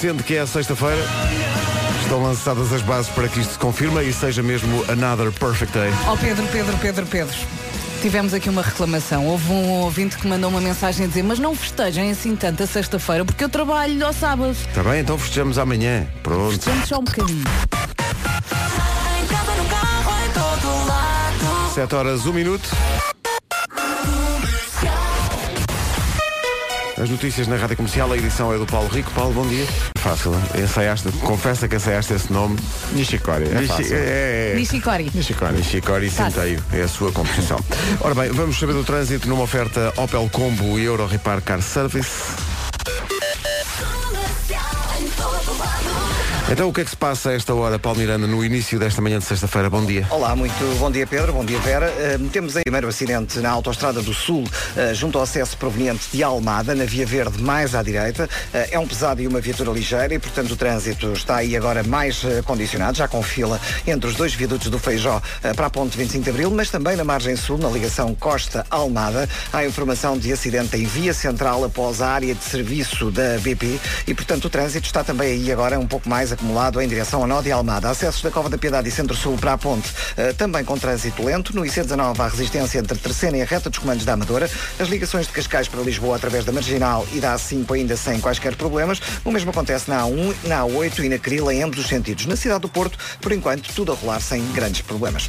[0.00, 1.02] sendo que é sexta-feira,
[2.02, 5.90] estão lançadas as bases para que isto se confirme e seja mesmo another perfect day.
[6.06, 7.36] Ó Pedro, Pedro, Pedro, Pedro.
[8.00, 9.26] Tivemos aqui uma reclamação.
[9.26, 12.66] Houve um ouvinte que mandou uma mensagem a dizer mas não festejem assim tanto a
[12.66, 14.52] sexta-feira porque eu trabalho ao sábado.
[14.52, 15.00] Está bem?
[15.00, 16.06] Então festejamos amanhã.
[16.22, 16.52] Pronto.
[16.52, 17.44] Festejamos só um bocadinho.
[21.74, 22.68] 7 horas, 1 minuto.
[27.00, 29.10] As notícias na Rádio Comercial, a edição é do Paulo Rico.
[29.12, 29.64] Paulo, bom dia.
[29.98, 32.58] Fácil, ensaiaste, confessa que ensaiaste esse nome.
[32.92, 33.96] Nishikori, é Nishi- fácil.
[33.96, 35.10] é, é, Nishikori.
[35.14, 35.52] Nishikori.
[35.56, 37.60] Nishikori Senteio, é a sua composição.
[38.00, 42.10] Ora bem, vamos saber do trânsito numa oferta Opel Combo e Euro Repar Car Service.
[46.50, 49.02] Então o que é que se passa a esta hora, Paulo Miranda, no início desta
[49.02, 49.68] manhã de sexta-feira?
[49.68, 50.06] Bom dia.
[50.08, 51.92] Olá, muito bom dia Pedro, bom dia Vera.
[51.92, 56.08] Uh, temos aí o primeiro acidente na Autostrada do Sul, uh, junto ao acesso proveniente
[56.10, 58.24] de Almada, na Via Verde mais à direita.
[58.24, 61.82] Uh, é um pesado e uma viatura ligeira e, portanto, o trânsito está aí agora
[61.82, 65.20] mais condicionado, já com fila entre os dois viadutos do Feijó
[65.54, 69.28] para a ponte 25 de Abril, mas também na margem sul, na ligação Costa-Almada.
[69.52, 74.14] Há informação de acidente em via central após a área de serviço da BP e,
[74.14, 77.42] portanto, o trânsito está também aí agora um pouco mais acumulado em direção a Nó
[77.42, 77.90] de Almada.
[77.90, 81.54] Acessos da Cova da Piedade e Centro-Sul para a ponte, eh, também com trânsito lento.
[81.54, 84.48] No IC19 há resistência entre Terceira e a reta dos comandos da Amadora.
[84.78, 88.54] As ligações de Cascais para Lisboa através da Marginal e da A5 ainda sem quaisquer
[88.54, 89.00] problemas.
[89.24, 92.26] O mesmo acontece na A1, na A8 e na Crila em ambos os sentidos.
[92.26, 95.28] Na cidade do Porto, por enquanto, tudo a rolar sem grandes problemas.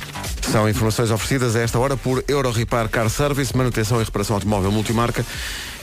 [0.52, 4.72] São informações oferecidas a esta hora por Euro Repar Car Service, manutenção e reparação automóvel
[4.72, 5.26] multimarca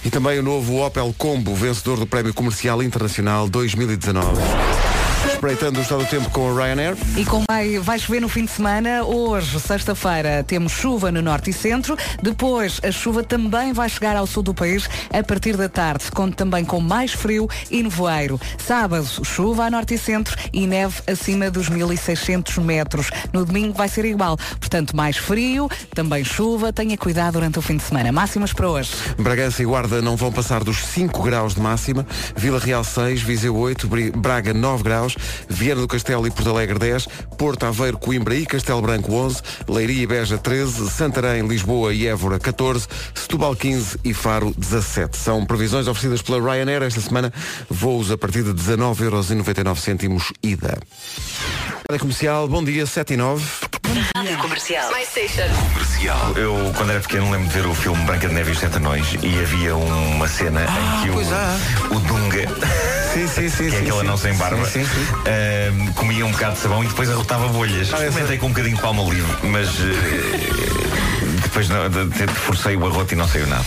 [0.05, 5.06] e também o novo Opel Combo, vencedor do Prémio Comercial Internacional 2019.
[5.33, 6.97] Espreitando o estado do tempo com a Ryanair.
[7.17, 11.51] E como vai, vai chover no fim de semana, hoje, sexta-feira, temos chuva no norte
[11.51, 11.97] e centro.
[12.23, 16.35] Depois, a chuva também vai chegar ao sul do país a partir da tarde, conto
[16.37, 18.41] também com mais frio e nevoeiro.
[18.59, 23.11] Sábado, chuva a norte e centro e neve acima dos 1600 metros.
[23.33, 24.37] No domingo vai ser igual.
[24.59, 26.73] Portanto, mais frio, também chuva.
[26.73, 28.11] Tenha cuidado durante o fim de semana.
[28.13, 28.91] Máximas para hoje.
[29.19, 32.07] Bragança e Guarda não vão passar dos 5 graus de máxima.
[32.37, 35.16] Vila Real 6, Viseu 8, Bri- Braga 9 graus,
[35.49, 40.03] Viana do Castelo e Porto Alegre 10, Porto Aveiro, Coimbra e Castelo Branco 11, Leiria
[40.03, 45.17] e Beja 13, Santarém, Lisboa e Évora 14, Setúbal 15 e Faro 17.
[45.17, 47.33] São previsões oferecidas pela Ryanair esta semana.
[47.69, 50.79] Voos a partir de 19,99€ ida.
[52.01, 53.76] Comercial, bom dia, 7 e 9.
[54.41, 54.91] Comercial.
[55.73, 56.33] Comercial.
[56.37, 58.77] Eu, quando era pequeno, lembro de ver o filme Branca de Neve e os Sete
[58.77, 62.47] Anões e havia uma cena em que o, o Dunga,
[63.15, 63.71] Sim, sim, sim.
[63.71, 64.01] que é aquele sim.
[64.01, 65.07] anão sem barba, Sim, sim, sim.
[65.27, 67.89] ahm, comia um bocado de sabão e depois arrotava bolhas.
[67.95, 72.77] Ah, Experimentei com um bocadinho de palma livre, mas eh, depois não, de- de- forcei
[72.77, 73.65] o arroto e não saiu nada.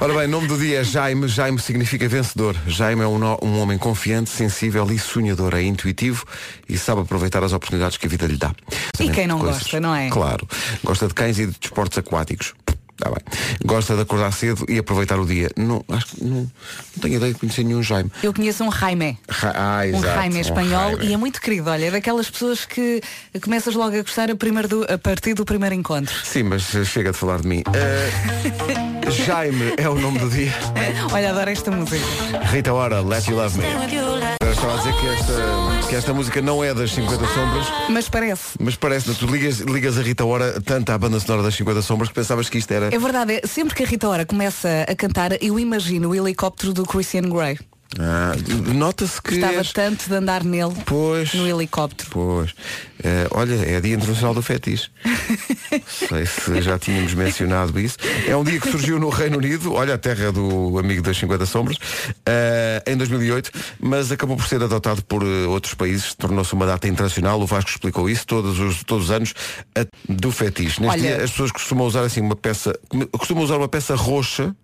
[0.00, 1.28] Ora bem, nome do dia é Jaime.
[1.28, 2.56] Jaime significa vencedor.
[2.66, 5.54] Jaime é um, um homem confiante, sensível e sonhador.
[5.54, 6.24] É intuitivo
[6.68, 8.52] e sabe aproveitar as oportunidades que a vida lhe dá.
[9.00, 9.62] E quem não Coisas.
[9.62, 10.10] gosta, não é?
[10.10, 10.46] Claro.
[10.84, 12.52] Gosta de cães e de desportos aquáticos.
[12.98, 13.18] Tá bem.
[13.64, 15.50] Gosta de acordar cedo e aproveitar o dia.
[15.56, 16.50] Não, acho que não, não
[17.02, 18.10] tenho ideia de conhecer nenhum Jaime.
[18.22, 19.18] Eu conheço um Jaime.
[19.28, 21.06] Ra- ah, Um exato, Jaime espanhol Jaime.
[21.06, 23.02] e é muito querido, olha, é daquelas pessoas que
[23.42, 26.14] começas logo a gostar a, do- a partir do primeiro encontro.
[26.24, 27.62] Sim, mas eh, chega de falar de mim.
[27.74, 30.52] Eh, Jaime é o nome do dia.
[31.12, 32.04] Olha, adoro esta música.
[32.50, 33.64] Rita Ora, Let You Love Me.
[34.50, 38.42] Estava a dizer que esta, que esta música não é das 50 Sombras, Mas parece.
[38.58, 42.08] mas parece tu ligas, ligas a Rita Ora tanto à banda sonora das 50 Sombras
[42.08, 42.85] que pensavas que isto era.
[42.92, 46.84] É verdade, sempre que a Rita Ora começa a cantar, eu imagino o helicóptero do
[46.84, 47.58] Christian Grey.
[47.98, 48.32] Ah,
[48.74, 49.30] Nota-se que.
[49.32, 51.32] Gostava és- tanto de andar nele Pois.
[51.34, 52.10] no helicóptero.
[52.10, 52.52] Pois.
[53.02, 54.88] Eh, olha, é Dia Internacional do Fetiche.
[55.86, 57.96] Sei se já tínhamos mencionado isso.
[58.26, 61.46] É um dia que surgiu no Reino Unido, olha, a terra do amigo das 50
[61.46, 61.78] Sombras,
[62.26, 66.88] eh, em 2008, mas acabou por ser adotado por eh, outros países, tornou-se uma data
[66.88, 69.32] internacional, o Vasco explicou isso, todos os, todos os anos,
[69.76, 70.80] a- do fetiche.
[70.82, 72.78] Neste Olha- dia as pessoas costumam usar assim uma peça,
[73.12, 74.54] costumam usar uma peça roxa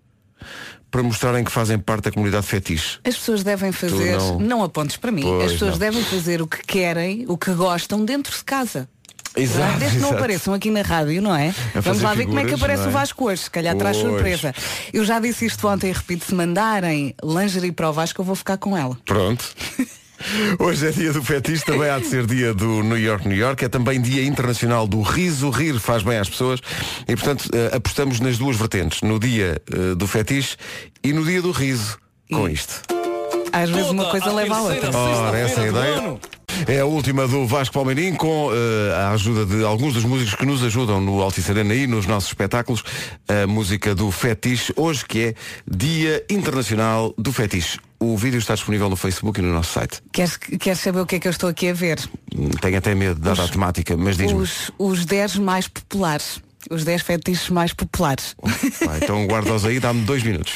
[0.93, 2.99] para mostrarem que fazem parte da comunidade fetiche.
[3.03, 4.63] As pessoas devem fazer, não- não...
[4.63, 5.79] apontes para mim, Pois, as pessoas não.
[5.79, 8.87] devem fazer o que querem, o que gostam dentro de casa.
[9.35, 11.51] Exato, Desde que não apareçam aqui na rádio, não é?
[11.73, 12.87] Vamos lá ver como é que aparece é?
[12.87, 14.07] o Vasco hoje, se calhar traz Pois.
[14.07, 14.53] surpresa.
[14.93, 18.35] Eu já disse isto ontem e repito, se mandarem lingerie para o Vasco, eu vou
[18.35, 18.95] ficar com ela.
[19.03, 19.43] Pronto.
[20.59, 23.63] Hoje é dia do fetiche, também há de ser dia do New York, New York.
[23.65, 25.49] É também dia internacional do riso.
[25.49, 26.59] Rir faz bem às pessoas.
[27.07, 29.01] E, portanto, eh, apostamos nas duas vertentes.
[29.01, 30.57] No dia eh, do fetiche
[31.03, 31.97] e no dia do riso.
[32.31, 32.81] Com isto.
[33.51, 34.97] Às vezes uma coisa leva à outra.
[34.97, 36.19] Ora, essa é a ideia.
[36.67, 40.45] É a última do Vasco Palmeirim com eh, a ajuda de alguns dos músicos que
[40.45, 42.83] nos ajudam no Altice Arena e nos nossos espetáculos.
[43.27, 45.35] A música do Fetiche, hoje que é
[45.69, 47.79] Dia Internacional do Fetiche.
[47.99, 50.01] O vídeo está disponível no Facebook e no nosso site.
[50.11, 51.99] Queres, queres saber o que é que eu estou aqui a ver?
[52.61, 54.41] Tenho até medo, dada a temática, mas diz-me.
[54.41, 56.41] Os, os 10 mais populares.
[56.69, 58.35] Os 10 fetiches mais populares.
[58.85, 60.55] Vai, então guarda-os aí, dá-me dois minutos.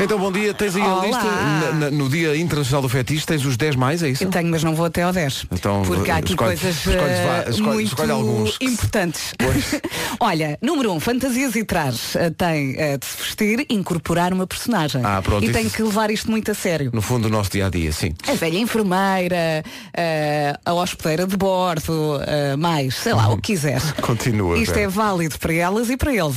[0.00, 0.52] Então, bom dia.
[0.52, 1.02] Tens aí Olá.
[1.02, 1.22] a lista.
[1.24, 4.24] Na- na- no Dia Internacional do Fetiche, tens os 10 mais, é isso?
[4.24, 5.46] Eu tenho, mas não vou até ao 10.
[5.52, 8.58] Então, porque há aqui escolhe- coisas escolhe eh, escolhe- muito escolhe alguns.
[8.60, 9.32] importantes.
[10.18, 12.16] Olha, número 1, um, fantasias e trajes.
[12.16, 15.02] Eh, Tem eh, de se vestir, incorporar uma personagem.
[15.04, 16.90] Ah, pronto, e tem que levar isto muito a sério.
[16.92, 18.12] No fundo, o nosso dia a dia, sim.
[18.26, 19.62] A velha enfermeira,
[19.94, 23.92] eh, a hospedeira de bordo, eh, mais, sei lá, o que quiseres.
[24.02, 24.58] Continua.
[24.58, 24.86] Isto Vera.
[24.86, 26.36] é válido para elas e para eles.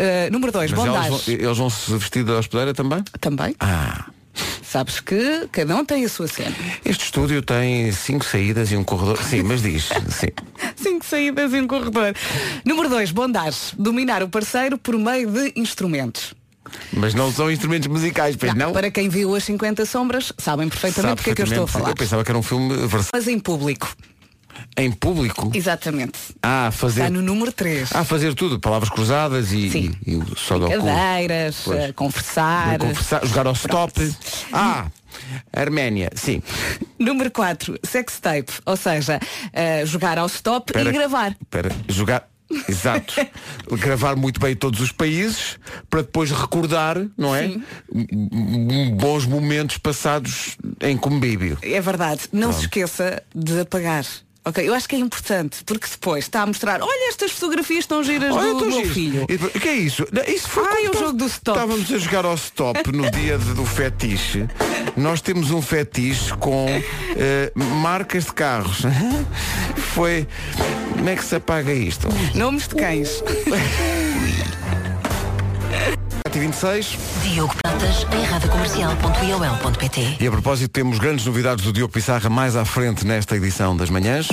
[0.00, 1.36] Eh, número 2, Mas elas bondage.
[1.36, 3.02] vão, eles vão se vestir da hospedeira também?
[3.20, 3.56] Também.
[3.58, 4.06] Ah.
[4.62, 6.54] Sabes que cada um tem a sua cena.
[6.84, 9.20] Este estúdio tem cinco saídas e um corredor.
[9.20, 9.88] Sim, mas diz.
[10.10, 10.28] Sim.
[10.76, 12.14] Cinco saídas e um corredor.
[12.64, 13.74] Número 2, bondage.
[13.76, 16.34] Dominar o parceiro por meio de instrumentos.
[16.92, 18.72] Mas não são instrumentos musicais, pois não?
[18.72, 21.64] Para quem viu as 50 sombras, sabem perfeitamente Sabe do que é que eu estou
[21.64, 21.88] a falar.
[21.88, 23.10] Eu pensava que era um filme versátil.
[23.12, 23.92] Mas em público.
[24.76, 25.50] Em público?
[25.54, 26.18] Exatamente.
[26.42, 27.02] Ah, fazer.
[27.02, 27.90] Está no número 3.
[27.94, 29.94] Ah, fazer tudo, palavras cruzadas e, Sim.
[30.06, 30.20] e, e.
[30.68, 32.78] Cadeiras, eh, conversar.
[32.78, 34.14] Conversar, jogar ao stop.
[34.52, 34.86] Ah,
[35.52, 36.42] Arménia, sim.
[36.98, 38.52] Número 4, sex tape.
[38.64, 39.18] Ou seja,
[39.52, 41.36] eh, jogar ao stop Espera- e gravar.
[41.42, 42.28] Espera, jogar.
[42.66, 43.14] Exato.
[43.72, 45.58] Gravar muito bem todos os países
[45.90, 47.46] para depois recordar, não é?
[47.48, 47.62] Sim.
[48.96, 51.58] Bons momentos passados em convívio.
[51.60, 52.22] É verdade.
[52.32, 54.06] Não se esqueça de apagar.
[54.48, 58.02] Ok, eu acho que é importante, porque depois está a mostrar, olha estas fotografias estão
[58.02, 59.26] giras Olha, do meu filho.
[59.28, 60.06] E O que é isso?
[60.26, 61.58] Isso foi Ai, quando o jogo do stop.
[61.58, 64.46] Estávamos a jogar ao stop no dia de- do fetiche.
[64.96, 66.66] Nós temos um fetiche com
[67.16, 68.82] eh, marcas de carros.
[69.94, 70.26] Foi.
[70.92, 72.08] Como é que se apaga isto?
[72.34, 73.22] Nomes de cães.
[76.36, 82.56] 26 Diogo Pratas em radiocomercial.iol.pt E a propósito, temos grandes novidades do Diogo Pissarra mais
[82.56, 84.28] à frente nesta edição das manhãs.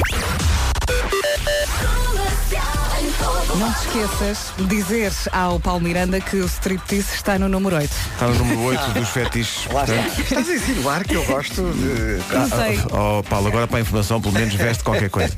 [3.60, 7.90] Não te esqueças de dizer ao Paulo Miranda que o striptease está no número 8.
[8.14, 9.66] Está no número 8 dos fetiches.
[9.72, 9.96] Lá está.
[9.96, 12.34] Portanto, Estás a insinuar que eu gosto de.
[12.34, 12.80] Não sei.
[12.92, 15.38] Oh, Paulo, agora para a informação, pelo menos veste qualquer coisa.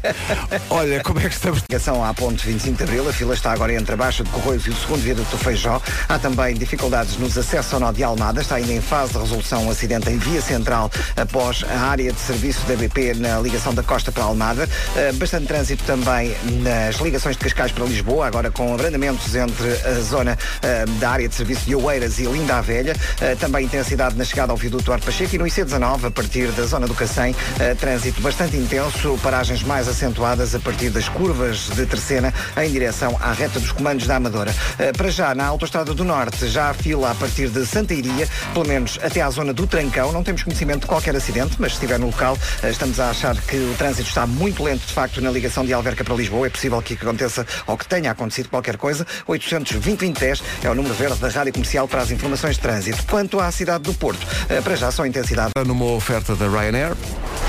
[0.70, 1.62] Olha, como é que estamos?
[1.70, 4.66] Ligação à ponte 25 de Abril, a fila está agora entre a Baixa de Corroios
[4.66, 5.80] e o segundo viaduto do Feijó.
[6.10, 9.66] Há também dificuldades nos acessos ao nó de Almada, está ainda em fase de resolução
[9.66, 13.84] um acidente em via central após a área de serviço da BP na ligação da
[13.84, 14.64] Costa para Almada.
[14.96, 20.00] Uh, bastante trânsito também nas ligações de Cascais para Lisboa, agora com abrandamentos entre a
[20.02, 22.94] zona uh, da área de serviço de Oeiras e Linda a Velha.
[22.94, 26.64] Uh, também intensidade na chegada ao viaduto Duarte Pacheco e no IC19, a partir da
[26.64, 31.86] zona do Cacém, uh, trânsito bastante intenso, paragens mais acentuadas a partir das curvas de
[31.86, 34.54] Terceira em direção à reta dos comandos da Amadora.
[34.96, 38.68] Para já, na Autostrada do Norte, já há fila a partir de Santa Iria, pelo
[38.68, 40.12] menos até à zona do Trancão.
[40.12, 43.58] Não temos conhecimento de qualquer acidente, mas se estiver no local, estamos a achar que
[43.58, 46.48] o trânsito está muito lento, de facto, na ligação de Alverca para Lisboa.
[46.48, 49.06] É possível que aconteça ou que tenha acontecido qualquer coisa.
[49.28, 53.04] 820-2010 é o número verde da Rádio Comercial para as informações de trânsito.
[53.10, 55.52] Quanto à cidade do Porto, uh, para já só intensidade.
[55.66, 56.96] Numa oferta da Ryanair.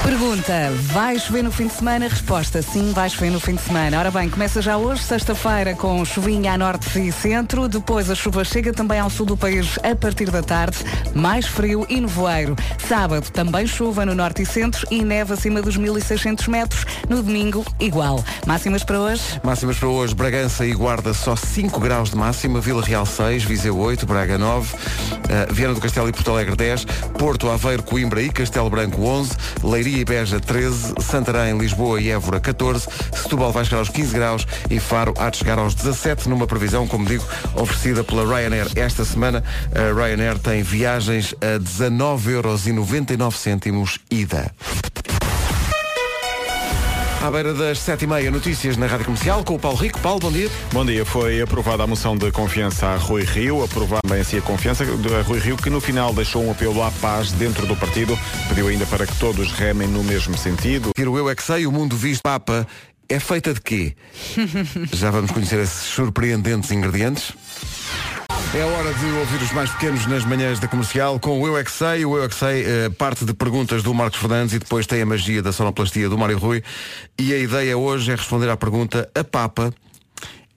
[0.03, 2.09] Pergunta, vai chover no fim de semana?
[2.09, 3.99] Resposta, sim, vai chover no fim de semana.
[3.99, 7.69] Ora bem, começa já hoje, sexta-feira, com chuvinha a norte e centro.
[7.69, 10.79] Depois a chuva chega também ao sul do país a partir da tarde.
[11.15, 12.57] Mais frio e nevoeiro.
[12.89, 16.87] Sábado, também chuva no norte e centro e neve acima dos 1600 metros.
[17.09, 18.25] No domingo, igual.
[18.47, 19.23] Máximas para hoje?
[19.43, 23.79] Máximas para hoje, Bragança e Guarda só 5 graus de máxima, Vila Real 6, Viseu
[23.79, 24.79] 8, Braga 9, uh,
[25.55, 26.85] Viana do Castelo e Porto Alegre 10,
[27.19, 29.33] Porto, Aveiro, Coimbra e Castelo Branco 11,
[29.65, 34.47] Leiria e Beja 13, Santarém, Lisboa e Évora 14, Setúbal vai chegar aos 15 graus
[34.69, 39.07] e Faro há de chegar aos 17 numa previsão, como digo, oferecida pela Ryanair esta
[39.07, 39.43] semana.
[39.75, 44.53] A Ryanair tem viagens a 19,99€ ida.
[47.21, 49.99] À beira das 7h30, notícias na Rádio Comercial com o Paulo Rico.
[49.99, 50.49] Paulo, bom dia.
[50.73, 51.05] Bom dia.
[51.05, 55.09] Foi aprovada a moção de confiança a Rui Rio, aprovada também assim a confiança de
[55.23, 58.17] Rui Rio, que no final deixou um apelo à paz dentro do partido.
[58.49, 60.93] Pediu ainda para que todos remem no mesmo sentido.
[60.95, 62.65] Tiro eu é que sei, o mundo visto Papa
[63.09, 63.97] é feita de quê?
[64.95, 67.33] Já vamos conhecer esses surpreendentes ingredientes.
[68.55, 71.63] É hora de ouvir os mais pequenos nas manhãs da comercial com o Eu é
[71.63, 72.07] que sei.
[72.07, 75.03] O Eu é que sei eh, parte de perguntas do Marcos Fernandes e depois tem
[75.03, 76.65] a magia da sonoplastia do Mário Rui.
[77.19, 79.71] E a ideia hoje é responder à pergunta: a papa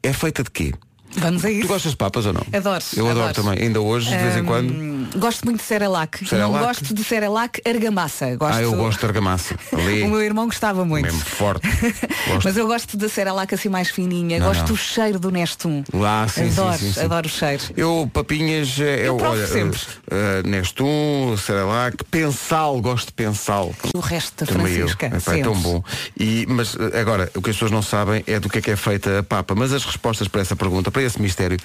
[0.02, 0.74] é feita de quê?
[1.18, 1.68] Vamos a Tu isso.
[1.68, 2.42] gostas de papas ou não?
[2.54, 3.34] Adoro, Eu adoro, adoro.
[3.34, 3.64] também.
[3.66, 4.72] Ainda hoje, de vez em quando.
[4.72, 6.24] Hum, Gosto muito de Cerelac.
[6.34, 8.36] Não gosto de Cerelac argamassa.
[8.36, 8.56] Gosto...
[8.58, 9.56] Ah, eu gosto de argamassa.
[9.72, 11.06] O meu irmão gostava muito.
[11.06, 11.68] Mesmo forte.
[12.44, 14.40] Mas eu gosto da Cerelac assim mais fininha.
[14.40, 14.68] Não, gosto não.
[14.68, 15.84] do cheiro do Nestum.
[15.94, 17.00] Ah, sim, sim, adoro, sim, sim.
[17.02, 17.64] adoro o cheiro.
[17.76, 19.80] Eu, papinhas, é, Eu provo olha, sempre.
[19.80, 23.74] uh, Nestum, Cerelac, Pensal, gosto de Pensal.
[23.94, 24.88] O resto da Também eu.
[24.88, 25.06] Francisca.
[25.18, 25.84] Epá, é tão bom.
[26.18, 28.76] E, mas agora, o que as pessoas não sabem é do que é que é
[28.76, 29.54] feita a papa.
[29.56, 31.58] Mas as respostas para essa pergunta, para esse mistério,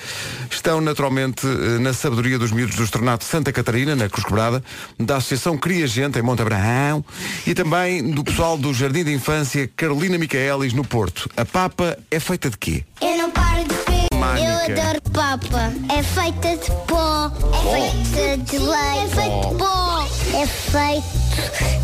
[0.51, 4.63] estão naturalmente uh, na sabedoria dos miúdos do Estornato Santa Catarina, na Cruz Quebrada,
[4.99, 7.05] da Associação Cria Gente, em Monte Abraão,
[7.47, 11.29] e também do pessoal do Jardim de Infância Carolina Micaelis, no Porto.
[11.37, 12.85] A papa é feita de quê?
[13.01, 14.07] Eu não paro de ver.
[14.15, 14.73] Mânica.
[14.73, 15.73] Eu adoro papa.
[15.95, 17.31] É feita de pó.
[17.53, 19.05] É feita de leite.
[19.05, 20.09] É feito de pó.
[20.35, 21.26] É feito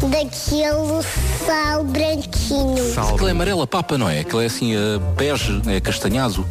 [0.09, 1.03] daquele
[1.47, 2.95] sal branquinho.
[2.95, 3.15] Sal.
[3.15, 4.21] Aquela é amarela papa, não é?
[4.21, 6.47] Aquela é assim, a bege, é castanhazo.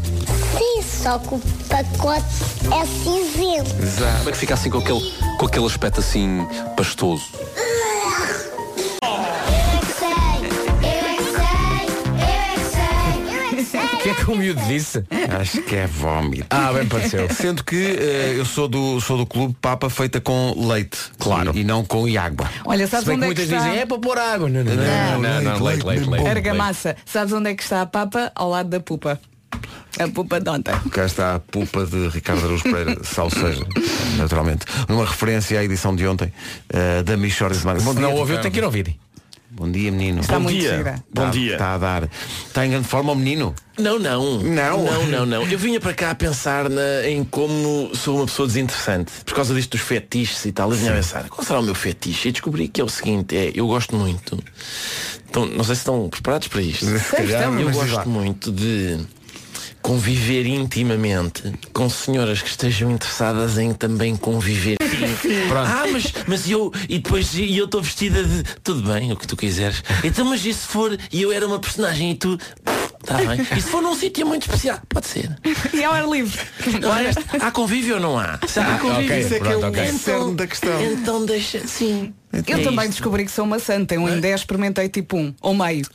[0.58, 2.26] Sim, só que o pacote
[2.72, 3.76] é cinzento.
[3.82, 4.18] Exato.
[4.18, 7.24] Como é que fica assim com aquele, com aquele aspecto assim pastoso?
[14.02, 14.12] Que sei.
[14.12, 15.04] O que é que o miúdo disse?
[15.40, 16.48] Acho que é vómito.
[16.50, 17.28] Ah, bem pareceu.
[17.34, 20.98] Sendo que eh, eu sou do, sou do clube papa feita com leite.
[21.20, 21.52] Claro.
[21.56, 22.50] E, e não com água.
[22.66, 23.58] Olha, Se sabes que onde é que muitas está?
[23.58, 24.50] dizem, é para pôr água.
[24.50, 25.22] Não, não, não.
[25.22, 26.28] Não, não, leite, leite, leite.
[26.28, 26.96] Argamassa.
[27.06, 28.32] Sabes onde é que está a papa?
[28.36, 29.20] Ao lado da pupa.
[30.00, 30.74] A pupa de ontem.
[30.92, 33.66] Cá está a pupa de Ricardo Araújo Pereira, salseja,
[34.18, 34.66] naturalmente.
[34.88, 36.32] Numa referência à edição de ontem
[36.70, 37.84] eh, da Michordia de Magos.
[37.84, 38.44] Bom Se não ouviu, Ricardo.
[38.44, 38.96] tem que ir ouvir.
[39.54, 40.22] Bom dia, menino.
[40.22, 40.78] Está Bom muito dia.
[40.78, 41.04] gira.
[41.14, 41.54] Bom Está- dia.
[41.54, 42.10] Está a dar.
[42.48, 43.54] Está em grande forma o menino.
[43.78, 44.40] Não, não.
[44.40, 44.84] Não?
[44.86, 45.44] Não, não, não.
[45.44, 49.12] Eu vinha para cá a pensar na- em como sou uma pessoa desinteressante.
[49.26, 50.72] Por causa disto dos fetiches e tal.
[50.72, 52.30] Eu vinha a pensar, qual será o meu fetiche?
[52.30, 54.42] E descobri que é o seguinte, é, eu gosto muito.
[55.30, 56.86] Então, não sei se estão preparados para isto.
[56.86, 56.92] Eu
[57.52, 59.00] mas diz gosto muito de
[59.82, 64.78] conviver intimamente com senhoras que estejam interessadas em também conviver.
[65.66, 69.28] ah, mas, mas eu e depois e eu estou vestida de tudo bem, o que
[69.28, 69.84] tu quiseres.
[70.04, 72.38] Então, mas e se for e eu era uma personagem e tu
[73.06, 73.42] Tá bem.
[73.42, 75.30] E se for num sítio muito especial, pode ser.
[75.74, 76.40] E ao ar livre.
[77.42, 78.40] Há convívio ou não há?
[78.48, 79.92] Se há convívio, ok, Isso é que é o ok.
[79.94, 80.82] cerne da questão.
[80.84, 81.66] então deixa.
[81.68, 82.14] Sim.
[82.32, 82.92] Eu É também isto.
[82.92, 83.94] descobri que sou uma santa.
[83.96, 85.86] Eu em 10 experimentei tipo um, ou meio.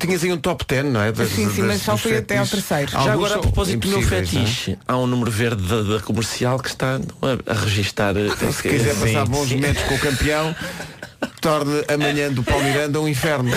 [0.00, 1.12] Tinhas aí um top 10, não é?
[1.12, 2.90] Das- Sim, sim, mas das- só dos fui até ao terceiro.
[2.92, 4.02] Já agora, a propósito do meu é?
[4.02, 8.14] fetiche, há um número verde da, da comercial que está a, a registar.
[8.16, 10.56] eh, Se quiser passar bons momentos com o campeão,
[11.40, 13.50] torne amanhã do Palmiranda um inferno.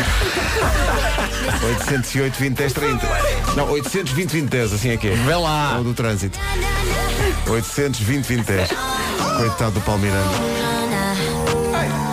[1.63, 3.07] 808 20 10 30.
[3.55, 5.12] Não, 820 20 10, assim é que é.
[5.12, 5.75] Vê lá.
[5.75, 6.39] É o do trânsito.
[7.48, 8.69] 820 20 10.
[9.38, 10.38] Coitado do Palmiranda.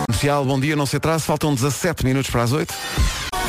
[0.07, 2.73] Comercial, bom dia, não se atrase, faltam 17 minutos para as 8.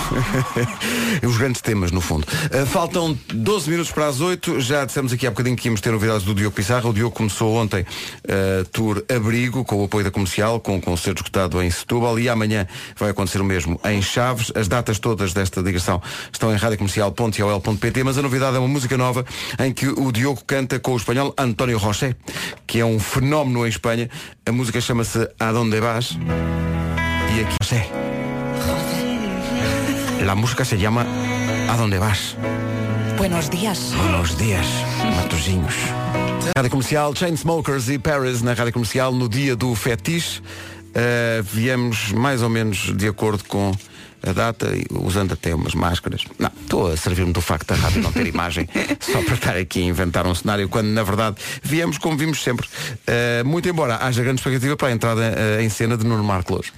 [1.26, 2.26] Os grandes temas, no fundo.
[2.26, 4.60] Uh, faltam 12 minutos para as 8.
[4.60, 6.88] Já dissemos aqui há bocadinho que íamos ter novidades do Diogo Pissarra.
[6.88, 11.22] O Diogo começou ontem uh, Tour Abrigo, com o apoio da comercial, com o concerto
[11.22, 12.18] escutado em Setúbal.
[12.18, 14.52] E amanhã vai acontecer o mesmo em Chaves.
[14.54, 16.00] As datas todas desta digressão
[16.32, 18.04] estão em radiocomercial.ol.pt.
[18.04, 19.24] Mas a novidade é uma música nova
[19.58, 22.14] em que o Diogo canta com o espanhol António Roché,
[22.66, 24.08] que é um fenómeno em Espanha.
[24.46, 26.18] A música chama-se Adonde Vas.
[27.36, 27.58] E aqui.
[27.62, 28.17] José.
[30.24, 31.06] La música se llama
[31.68, 32.36] A Donde Vas.
[33.16, 33.92] Buenos dias.
[33.96, 34.66] Buenos dias,
[35.16, 35.74] matozinhos.
[36.56, 40.40] Rádio Comercial, Chainsmokers e Paris na Rádio Comercial no dia do fetiche.
[40.88, 43.72] Uh, viemos mais ou menos de acordo com
[44.26, 46.22] a data, e usando até umas máscaras.
[46.38, 48.68] Não, estou a servir-me do facto da rádio não ter imagem,
[49.00, 52.66] só para estar aqui a inventar um cenário, quando na verdade viemos como vimos sempre.
[52.66, 55.20] Uh, muito embora haja grande expectativa para a entrada
[55.58, 56.72] uh, em cena de Nuno Marcos.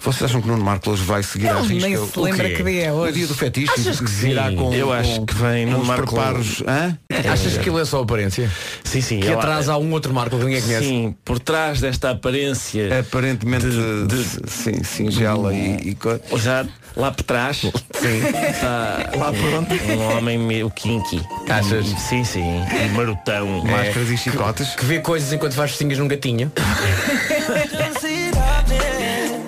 [0.00, 1.88] Vocês acham que Nuno Marcos vai seguir à Ele risca?
[1.88, 3.12] nem o- se o lembra que dia é O hoje.
[3.14, 4.56] dia do fetiche Achas que virá sim?
[4.56, 6.62] com Eu acho com que vem Nuno uns Marco- preparos.
[6.66, 6.98] Hã?
[7.30, 8.50] Achas que aquilo é só aparência?
[8.84, 9.20] Sim, sim.
[9.20, 10.86] Que atrás há um outro Marco que ninguém conhece?
[10.86, 16.64] Sim, por trás desta aparência Aparentemente De- de- sim, singela e, e co- já
[16.96, 21.86] lá por trás está lá pronto um homem meio kinky Achas?
[21.86, 24.74] sim sim e marotão máscaras e chicotes.
[24.74, 26.50] Que vê coisas enquanto faz festinhas num gatinho.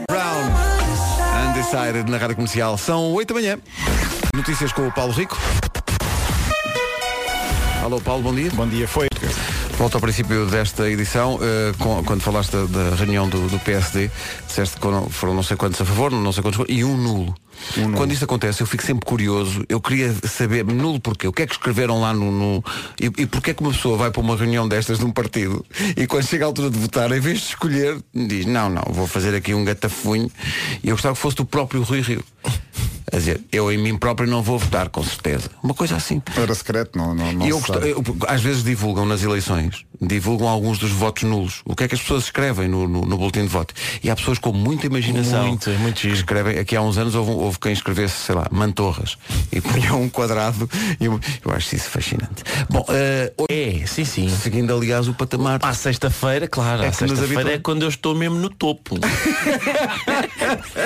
[0.09, 1.51] Brown.
[1.51, 2.79] Undecided na rádio comercial.
[2.79, 3.59] São 8 da manhã.
[4.35, 5.39] Notícias com o Paulo Rico.
[7.83, 8.51] Alô Paulo, bom dia.
[8.55, 9.10] Bom dia, foi.
[9.81, 14.11] Volto ao princípio desta edição, eh, com- quando falaste da, da reunião do, do PSD,
[14.47, 16.99] disseste que foram, foram não sei quantos a favor, não sei quantos contra, e um
[16.99, 17.35] nulo.
[17.97, 21.27] Quando isto acontece, eu fico sempre curioso, eu queria saber, nulo porquê?
[21.29, 22.31] O que é que escreveram lá no.
[22.31, 22.65] no
[23.01, 25.65] e, e porquê é que uma pessoa vai para uma reunião destas de um partido
[25.97, 29.07] e quando chega a altura de votar, em vez de escolher, diz, não, não, vou
[29.07, 30.31] fazer aqui um gatafunho
[30.85, 32.23] e eu gostava que fosse do próprio Rui Rio.
[33.13, 35.51] A dizer, eu em mim próprio não vou votar, com certeza.
[35.63, 36.23] Uma coisa assim.
[36.37, 37.91] Era secreto, não, não, não E eu se gosto- sabe.
[37.91, 41.61] eu- às vezes divulgam nas eleições, divulgam alguns dos votos nulos.
[41.65, 43.75] O que é que as pessoas escrevem no, no, no boletim de voto?
[44.03, 45.47] E há pessoas com muita imaginação.
[45.49, 49.17] Muito, muito que escrevem, aqui há uns anos houve, houve quem escrevesse, sei lá, mantorras.
[49.53, 50.69] E punha um quadrado.
[51.01, 52.43] E eu, eu acho isso fascinante.
[52.69, 54.29] Bom, eh, É, sim, sim.
[54.29, 55.59] seguindo aliás o patamar.
[55.63, 58.97] À sexta-feira, claro, É sexta-feira é quando eu estou mesmo no topo.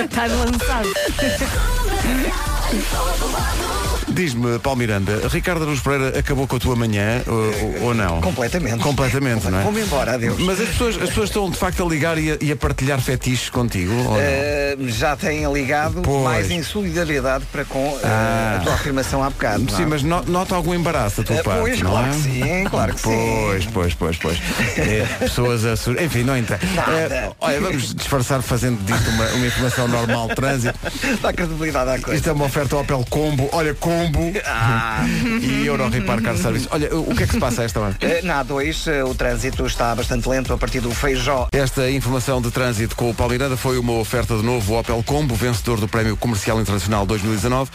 [0.04, 0.88] Estás lançado.
[2.06, 3.73] i'm so Yeah.
[4.14, 8.20] Diz-me, Paulo Miranda, Ricardo Aruz Pereira acabou com a tua manhã ou, ou não?
[8.20, 8.78] Completamente.
[8.82, 9.62] Completamente, não é?
[9.62, 10.38] Vou-me embora, adeus.
[10.40, 13.00] Mas as pessoas, as pessoas estão de facto a ligar e a, e a partilhar
[13.00, 13.92] fetiches contigo?
[13.92, 14.16] não?
[14.18, 16.22] Eh, já têm ligado Pois.
[16.24, 18.58] mais em solidariedade para com eh, Ah.
[18.60, 19.64] a tua afirmação há bocado.
[19.64, 19.76] não é?
[19.76, 22.10] Sim, mas no- nota algum embaraço da tua Eh, parte, pois, não claro é?
[22.10, 23.44] que sim, claro que sim.
[23.46, 24.38] Pois, pois, pois, pois.
[24.78, 26.00] É, pessoas a sur...
[26.00, 26.58] Enfim, não entra.
[26.62, 30.78] Eh, olha, vamos disfarçar fazendo disto uma, uma informação normal de trânsito.
[31.20, 32.14] Dá credibilidade à coisa.
[32.16, 33.48] Isto é uma oferta Opel Combo.
[33.52, 34.32] Olha, Combo.
[34.46, 35.04] Ah.
[35.40, 36.68] e Euro Repar Car Service.
[36.70, 37.96] Olha, o que é que se passa a esta hora?
[38.00, 41.48] Eh, na A2, eh, o trânsito está bastante lento a partir do Feijó.
[41.52, 45.34] Esta informação de trânsito com o Paulo Miranda foi uma oferta de novo Opel Combo,
[45.34, 47.70] vencedor do Prémio Comercial Internacional 2019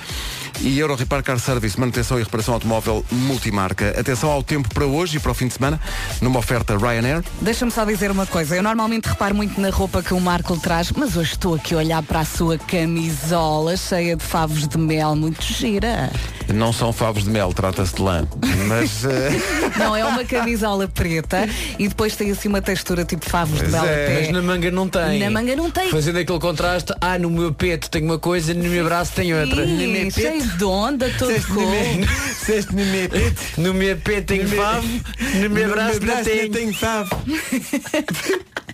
[0.62, 3.94] e Euro Repar Car Service, manutenção e reparação automóvel multimarca.
[4.00, 5.80] Atenção ao tempo para hoje e para o fim de semana,
[6.22, 7.24] numa oferta Ryanair.
[7.42, 8.56] Deixa-me só dizer uma coisa.
[8.56, 11.78] Eu normalmente reparo muito na roupa que o Marco traz, mas hoje estou aqui a
[11.78, 16.12] olhar para a sua camisola cheia de favos de mel, muito gira.
[16.54, 18.28] Não são favos de mel, trata-se de lã.
[18.68, 19.32] Mas eh,
[19.78, 23.86] Não, é uma camisola preta e depois tem assim uma textura tipo favos de mel
[23.86, 24.06] é.
[24.06, 24.20] até.
[24.20, 25.20] Mas na manga não tem.
[25.20, 25.90] Na manga não tem.
[25.90, 29.66] Fazendo aquele contraste, ah, no meu peito tem uma coisa, no meu braço tem outra.
[29.66, 32.02] No meu Sim, peito, de onda, todo com.
[32.28, 33.42] Disseste no meu peito.
[33.58, 34.88] no meu peito No meu- favo,
[35.36, 36.74] no meu braço não tem.
[36.74, 37.10] favo.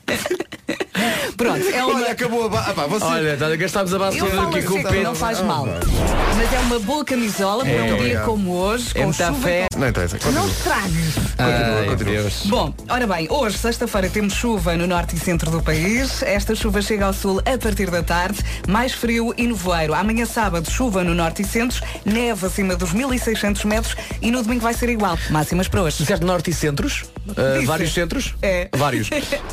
[1.38, 1.95] Pronto, é uma.
[1.95, 2.65] Olha, acabou a ba...
[2.69, 3.03] ah, pá, você...
[3.05, 5.03] Olha, tá, gastámos a base toda aqui com assim, o peito.
[5.03, 5.65] não faz mal.
[5.65, 9.39] Mas é uma boa camisola para um dia como hoje, É com muita chuva.
[9.41, 9.67] fé.
[9.77, 10.15] Não interessa.
[10.17, 10.47] Não Continua.
[10.47, 11.15] estragues.
[11.38, 12.13] Ai, continua.
[12.13, 12.41] Deus.
[12.45, 16.21] Bom, ora bem, hoje, sexta-feira, temos chuva no norte e centro do país.
[16.24, 19.93] Esta chuva chega ao sul a partir da tarde, mais frio e nevoeiro.
[19.93, 24.62] Amanhã, sábado, chuva no norte e centro, neve acima dos 1600 metros e no domingo
[24.62, 25.17] vai ser igual.
[25.29, 25.97] Máximas para hoje.
[25.97, 27.03] Disseste norte e centros?
[27.29, 27.65] Ah, Disse.
[27.65, 28.35] vários centros?
[28.41, 28.69] É.
[28.75, 29.07] Vários.
[29.07, 29.21] Sei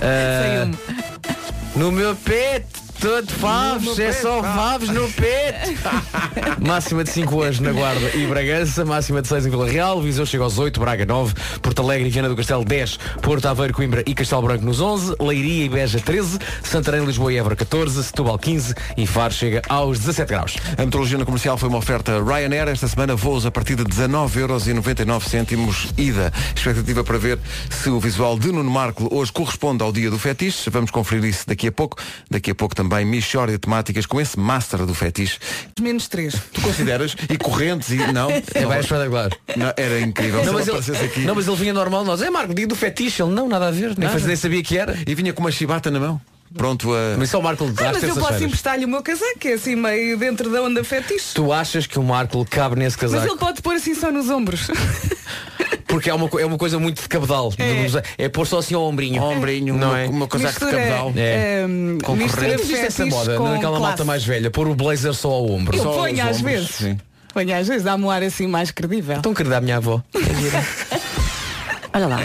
[1.76, 5.90] No meu peito, todo favos, é só favos no peito.
[6.64, 10.24] máxima de 5 hoje na Guarda e Bragança, máxima de 6 em Vila Real, Viseu
[10.24, 14.04] chega aos 8, Braga 9, Porto Alegre e Viana do Castelo 10, Porto Aveiro, Coimbra
[14.06, 18.38] e Castelo Branco nos 11, Leiria e Beja 13, Santarém, Lisboa e Évora 14, Setúbal
[18.38, 20.56] 15 e Faro chega aos 17 graus.
[20.78, 22.68] A metrologia no comercial foi uma oferta Ryanair.
[22.68, 26.32] Esta semana voos a partir de 19,99€ ida.
[26.54, 30.70] Expectativa para ver se o visual de Nuno Marco hoje corresponde ao dia do fetiche.
[30.70, 31.96] Vamos conferir isso daqui a pouco.
[32.30, 35.38] Daqui a pouco também Michória temáticas com esse master do fetiche.
[35.80, 36.34] Menos 3.
[36.52, 37.16] Tu consideras?
[37.28, 38.30] E correntes e não?
[38.30, 38.38] É
[38.80, 39.30] espetacular.
[39.56, 40.44] Não, era incrível.
[40.44, 42.20] Não mas, ele aqui não, mas ele vinha normal, nós.
[42.22, 44.10] É Marco, dia do fetiche, ele não, nada a ver, nem, Nada.
[44.12, 44.96] faz- nem sabia que era.
[45.06, 46.20] e vinha com uma chibata na mão.
[46.54, 47.16] Pronto a.
[47.18, 49.74] Mas só o Marco Ah, mas eu posso emprestar-lhe o meu casaco, que é assim
[49.74, 51.34] meio dentro da onda fetiche.
[51.34, 53.32] Tu achas que o Marco cabe nesse Mas casaco?
[53.32, 54.68] ele pode pôr assim só nos ombros.
[55.92, 57.52] Porque é uma, é uma coisa muito de cabedal.
[57.58, 58.24] É.
[58.24, 59.22] É, pôr só assim ao ombrinho.
[59.22, 60.08] Ombrinho, não uma, é?
[60.08, 61.12] uma de Mistura, cabedal.
[61.14, 61.60] É.
[61.64, 62.64] ehm, Com mistura correntes.
[62.64, 64.04] Existe essa moda com naquela malta classe.
[64.06, 65.76] mais velha, pôr o blazer só ao ombro.
[65.76, 66.70] Eu Só ponho às ombros, vezes.
[66.70, 66.98] sim.
[67.34, 69.16] Ponho às vezes, dá-me um ar assim mais credível.
[69.18, 70.02] Então querida a minha avó.
[71.94, 72.20] Olha lá.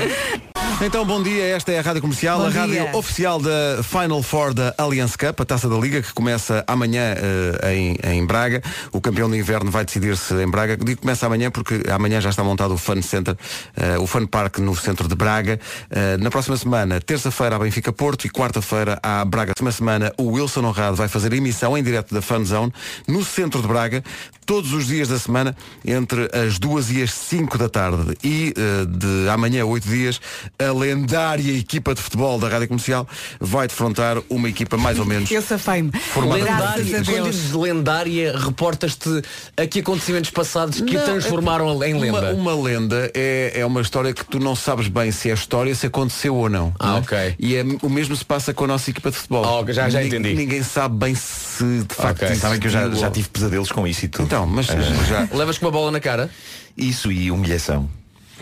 [0.80, 2.62] Então, bom dia, esta é a Rádio Comercial, Bom a dia.
[2.62, 7.16] rádio oficial da Final Four da Allianz Cup, a taça da Liga, que começa amanhã
[7.18, 8.62] eh, em, em Braga.
[8.92, 10.78] O campeão do inverno vai decidir-se em Braga.
[10.78, 13.36] Digo começa amanhã porque amanhã já está montado o Fun Center,
[13.76, 15.60] eh, o Fun Park no centro de Braga.
[15.90, 19.50] Eh, na próxima semana, terça-feira, a Benfica Porto e quarta-feira, a Braga.
[19.50, 22.72] Na próxima semana, o Wilson Honrado vai fazer emissão em direto da Fun Zone
[23.08, 24.04] no centro de Braga,
[24.48, 25.56] todos os dias da semana,
[25.86, 28.18] entre as duas e as 5 da tarde.
[28.24, 30.22] E eh, de amanhã a 8 dias,
[30.58, 33.06] a lendária equipa de futebol da Rádio Comercial
[33.40, 35.30] vai defrontar uma equipa mais ou menos.
[35.30, 35.92] Eu safei-me.
[36.16, 39.22] A Lendária, quando dizes lendária, reportas-te
[39.58, 42.32] aqui acontecimentos passados que Não, a transformaram em lenda.
[42.34, 45.76] Uma, uma lenda é, é uma história que tu não sabes bem se é história,
[45.76, 46.74] se aconteceu ou não.
[46.80, 47.00] Ah, não é?
[47.00, 47.36] ok.
[47.38, 49.44] E é- o mesmo se passa com a nossa equipa de futebol.
[49.44, 50.34] Ah, ok, já- já entendi.
[50.34, 52.28] Ninguém sabe bem se de facto Ok.
[52.28, 54.26] existiu Sabem que eu já, já tive pesadelos com isso e tudo.
[54.26, 55.28] Então, mas já.
[55.34, 56.30] Levas com uma bola na cara?
[56.78, 57.90] Isso e humilhação.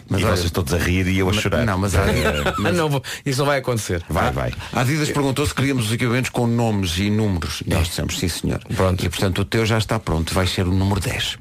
[0.08, 1.65] Mas e olha- vocês todos a rir e eu a chorar.
[1.65, 4.03] Não, mas há- Ah, não, vou- isso não vai acontecer.
[4.08, 4.53] Vai, vai.
[4.71, 7.63] A Adidas perguntou se queríamos os equipamentos com nomes e números.
[7.65, 8.60] E nós dissemos sim, senhor.
[8.75, 9.03] Pronto.
[9.03, 11.39] E portanto o teu já está pronto, vai ser o número 10.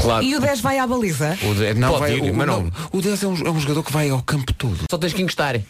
[0.00, 0.24] Claro.
[0.24, 1.36] E o 10 vai à baliza?
[1.42, 2.72] O 10, não, Pode vai, ir, o, mas não, não.
[2.92, 4.78] o 10 é um, é um jogador que vai ao campo todo.
[4.88, 5.60] Só tens que encostar.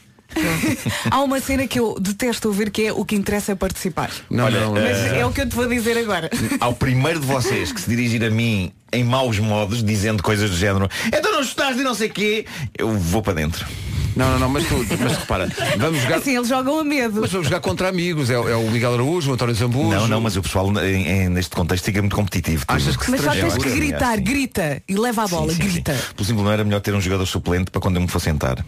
[1.10, 4.10] Há uma cena que eu detesto ouvir que é o que interessa é participar.
[4.30, 6.30] Não, Olha, não, Mas eh, é o que eu te vou dizer agora.
[6.60, 10.56] Ao primeiro de vocês que se dirigir a mim em maus modos, dizendo coisas do
[10.56, 12.46] género, então não estás de não sei quê,
[12.78, 13.66] eu vou para dentro.
[14.14, 16.18] não, não, não, mas, tu, mas repara, vamos jogar.
[16.18, 17.20] Assim, eles jogam a medo.
[17.22, 18.30] Mas vamos jogar contra amigos.
[18.30, 19.90] É, é o Miguel Araújo, o António Zambujo.
[19.90, 22.64] Não, não, mas o pessoal em- em- neste contexto fica muito competitivo.
[22.68, 24.22] Achas que se Mas só tens que Sim, gritar, sim.
[24.22, 25.68] grita e leva a bola, Sim, sim, sim.
[25.72, 25.92] grita.
[26.14, 28.64] Pelo simples não era melhor ter um jogador suplente para quando eu me for sentar.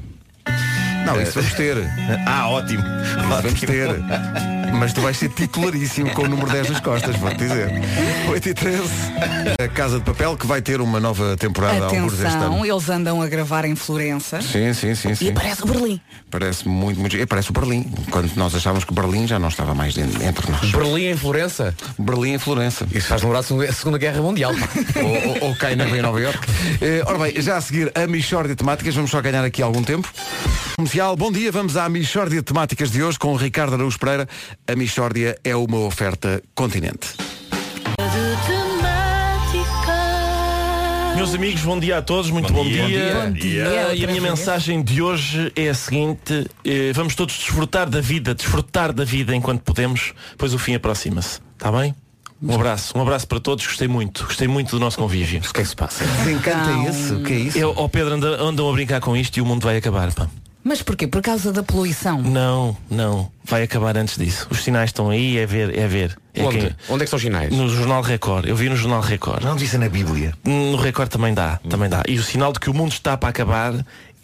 [1.07, 1.77] Não, isso vamos ter.
[2.27, 2.83] Ah, ótimo.
[3.42, 3.88] Vamos ter.
[4.72, 7.70] Mas tu vais ser titularíssimo com o número 10 nas costas, vou-te dizer.
[8.29, 8.83] 8 e 13.
[9.62, 12.46] A Casa de Papel que vai ter uma nova temporada ao alguns deste ano.
[12.46, 14.40] Atenção, eles andam a gravar em Florença.
[14.42, 15.29] Sim, sim, sim, E sim.
[15.31, 16.00] aparece o Berlim.
[16.31, 17.16] Parece muito, muito.
[17.16, 17.85] É, parece o Berlim.
[18.11, 20.70] Quando nós achávamos que o Berlim já não estava mais de- entre nós.
[20.70, 21.74] Berlim em Florença.
[21.98, 22.87] Berlim em Florença.
[22.92, 24.52] Isso faz lembrar a Segunda- a Segunda Guerra Mundial.
[24.55, 24.68] pá.
[25.00, 26.38] ou, ou, ou cai na em Nova York.
[26.83, 29.83] Eh, ora bem, já a seguir a Michórdia de Temáticas, vamos só ganhar aqui algum
[29.83, 30.12] tempo.
[30.76, 34.29] Comercial, bom dia, vamos à Michórdia de Temáticas de hoje com o Ricardo Araújo Pereira.
[34.68, 37.09] A Michórdia é uma oferta continente.
[41.14, 42.83] Meus amigos, bom dia a todos, muito bom, dia.
[43.24, 44.22] Bom dia, outra e a minha vez.
[44.22, 49.35] mensagem de hoje é a seguinte: eh, vamos todos desfrutar da vida, desfrutar da vida
[49.35, 51.40] enquanto podemos, pois o fim aproxima-se.
[51.55, 51.94] Está bem?
[52.42, 55.40] Um abraço, um abraço para todos, gostei muito, gostei muito do nosso convívio.
[55.40, 56.05] O que é que se passa?
[56.22, 57.12] Que encanto é esse?
[57.14, 57.57] O que é isso?
[57.59, 60.29] Eu, ó Pedro, anda- andam a brincar com isto e o mundo vai acabar, pá.
[60.68, 61.07] Mas porquê?
[61.07, 62.20] Por causa da poluição.
[62.20, 64.48] Não, não, vai acabar antes disso.
[64.50, 66.18] Os sinais estão aí, é ver, é ver.
[66.35, 66.59] É Onde?
[66.59, 67.52] quem- Onde é que são os sinais?
[67.55, 69.44] No Jornal Record, eu vi no Jornal Record.
[69.44, 70.35] Não disse na Bíblia.
[70.44, 72.02] No Record também dá, também dá.
[72.09, 73.74] E o sinal de que o mundo está para acabar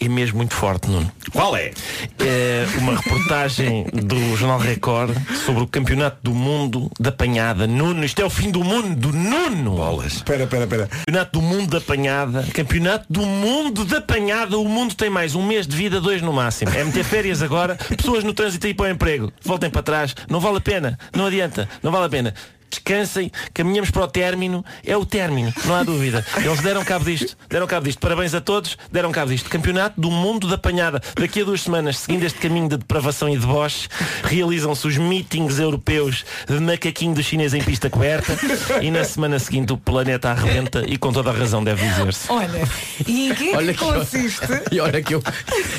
[0.00, 1.10] é mesmo muito forte, Nuno.
[1.32, 1.72] Qual é?
[2.18, 7.66] É uma reportagem do Jornal Record sobre o campeonato do mundo da panhada.
[7.66, 9.76] Nuno, isto é o fim do mundo, Nuno!
[9.76, 10.14] Bolas.
[10.14, 10.86] Espera, espera, espera.
[10.88, 12.46] Campeonato do mundo da panhada.
[12.52, 14.58] Campeonato do mundo da panhada.
[14.58, 16.70] O mundo tem mais um mês de vida, dois no máximo.
[16.74, 19.32] É meter férias agora, pessoas no trânsito aí para o emprego.
[19.42, 20.14] Voltem para trás.
[20.28, 20.98] Não vale a pena.
[21.14, 21.68] Não adianta.
[21.82, 22.34] Não vale a pena.
[22.72, 26.24] Descansem, caminhamos para o término, é o término, não há dúvida.
[26.42, 27.98] Eles deram cabo disto, deram cabo disto.
[27.98, 29.50] Parabéns a todos, deram cabo disto.
[29.50, 31.00] Campeonato do mundo da panhada.
[31.14, 33.88] Daqui a duas semanas, seguindo este caminho de depravação e deboche,
[34.24, 38.36] realizam-se os meetings europeus de macaquinho do chinês em pista coberta
[38.80, 42.32] e na semana seguinte o planeta arrebenta e com toda a razão deve dizer-se.
[42.32, 42.66] Olha,
[43.06, 44.40] e em que é Olha que que- consiste?
[44.72, 45.22] E olha que eu,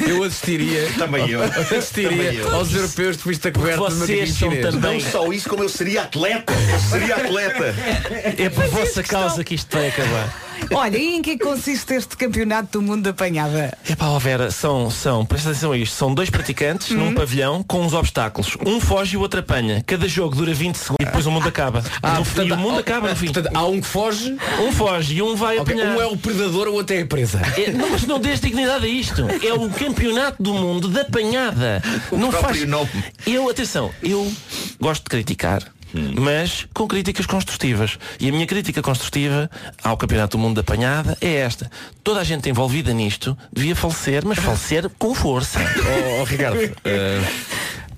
[0.07, 0.87] eu assistiria.
[0.97, 1.41] Também eu.
[1.43, 2.55] Assistiria Também eu.
[2.55, 4.65] aos europeus de pista coberta de Vocês macaquinho são chinês.
[4.75, 6.53] também- Não só isso, como eu seria atleta.
[6.89, 7.75] Seria atleta.
[8.37, 10.41] É por vossa causa que isto vai acabar.
[10.71, 13.77] Olha, e em que é consiste este campeonato do mundo da panhada?
[13.89, 17.81] Epá, ó Vera, são, são, presta atenção a isto, são dois praticantes num pavilhão com
[17.81, 18.55] uns obstáculos.
[18.65, 19.83] Um foge e o outro apanha.
[19.85, 21.83] Cada jogo dura 20 segundos e depois o mundo acaba.
[22.01, 23.25] Ah, No- portanto, e o mundo há- acaba no fim.
[23.33, 25.97] Portanto, há um que foge, Um foge e um vai ok, apanhar.
[25.97, 27.41] um é o predador, o outro é a presa.
[27.57, 29.21] É, não, mas não dês dignidade a isto.
[29.45, 31.81] É o campeonato do mundo da panhada.
[32.11, 32.69] não próprio faz.
[32.69, 32.89] nome.
[33.27, 34.31] Eu, atenção, eu
[34.79, 35.61] gosto de criticar.
[36.19, 37.97] Mas com críticas construtivas.
[38.19, 39.49] E a minha crítica construtiva
[39.83, 41.69] ao Campeonato do Mundo da Panhada é esta.
[42.03, 45.59] Toda a gente envolvida nisto devia falecer, mas falecer com força.
[45.83, 47.21] Oh, oh, Ricardo, eh,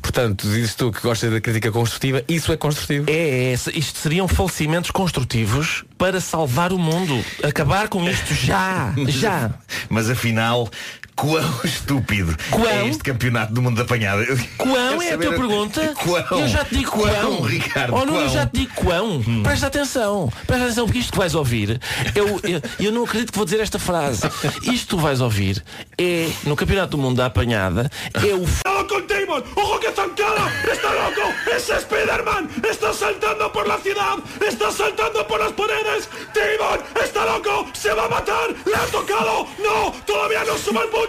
[0.01, 3.05] portanto, dizes tu que gostas da crítica construtiva, isso é construtivo.
[3.09, 7.23] É, é, isto seriam falecimentos construtivos para salvar o mundo.
[7.43, 8.93] Acabar com isto já.
[9.07, 9.51] Já.
[9.89, 10.69] Mas afinal,
[11.15, 12.67] quão estúpido Quão?
[12.67, 14.23] é este campeonato do mundo da panhada?
[14.23, 15.93] Eu Quão é a tua pergunta?
[15.95, 16.39] Quão?
[16.39, 17.13] Eu já te digo quão.
[17.13, 19.23] Quão, Ricardo, Oh, não, eu já te digo quão.
[19.43, 20.31] Presta atenção.
[20.45, 21.79] Presta atenção, porque isto que vais ouvir,
[22.13, 24.27] eu, eu, eu não acredito que vou dizer esta frase.
[24.63, 25.63] Isto que tu vais ouvir
[25.97, 29.43] é, no Campeonato do Mundo da Apanhada, é o ¡Cuidado con Damon!
[29.55, 30.51] ¡Ojo que zancada!
[30.71, 31.33] ¡Está loco!
[31.55, 32.49] ¡Es Spider-Man!
[32.69, 34.17] ¡Está saltando por la ciudad!
[34.45, 36.09] ¡Está saltando por las paredes!
[36.33, 36.79] ¡Damon!
[37.03, 37.67] ¡Está loco!
[37.73, 38.49] ¡Se va a matar!
[38.65, 39.47] ¡Le ha tocado!
[39.63, 39.91] ¡No!
[40.05, 41.04] ¡Todavía no suma el punto!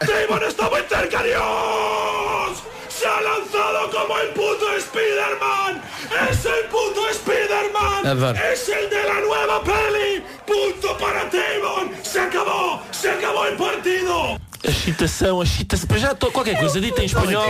[0.00, 1.22] ¡Damon está muy cerca!
[1.22, 2.62] ¡Dios!
[2.88, 5.82] ¡Se ha lanzado como el puto Spider-Man!
[6.30, 8.36] ¡Es el puto Spider-Man!
[8.36, 10.24] ¡Es el de la nueva peli!
[10.46, 11.94] ¡Punto para Damon!
[12.02, 12.82] ¡Se acabó!
[12.90, 14.49] ¡Se acabó el partido!
[14.66, 15.86] A excitação, a excitação.
[15.86, 17.46] Para já, to- qualquer coisa dita em espanhol,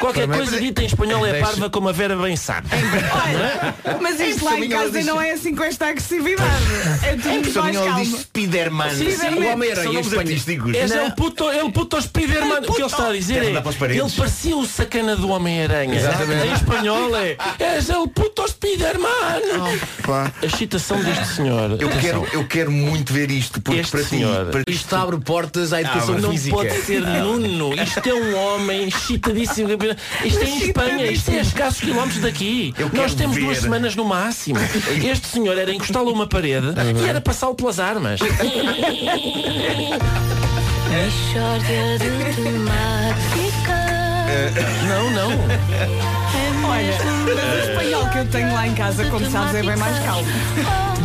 [0.00, 2.68] qualquer coisa dita em espanhol é parva como a Vera bem sabe.
[2.72, 6.50] Olha, mas isto lá em casa não é assim com esta agressividade.
[7.02, 8.18] É tudo mais calmo.
[8.18, 8.88] Spider-Man.
[8.88, 10.74] O Homem-Aranha artísticos.
[10.74, 12.58] É o puto, é o puto Spiderman.
[12.68, 15.94] O que ele está a dizer é ele parecia o sacana do Homem-Aranha.
[15.94, 16.46] Exatamente.
[16.48, 19.08] Em espanhol é És o puto Spiderman.
[20.04, 20.32] Pá.
[20.42, 21.76] A excitação deste senhor.
[21.80, 24.20] Eu quero, eu quero muito ver isto, porque para ti,
[24.68, 26.56] Isto abre portas à educação mas não física.
[26.56, 27.74] pode ser Nuno.
[27.74, 29.68] Isto é um homem excitadíssimo.
[30.24, 31.06] Isto é em Espanha.
[31.10, 32.74] Isto é a escassos quilómetros daqui.
[32.92, 33.44] Nós temos ver.
[33.44, 34.58] duas semanas no máximo.
[35.02, 36.68] Este senhor era encostá-lo a uma parede
[37.02, 38.20] e era passá-lo pelas armas.
[44.88, 46.47] Não, não.
[46.68, 46.98] Olha,
[47.34, 50.26] mas o espanhol que eu tenho lá em casa, como sabes, é bem mais calmo.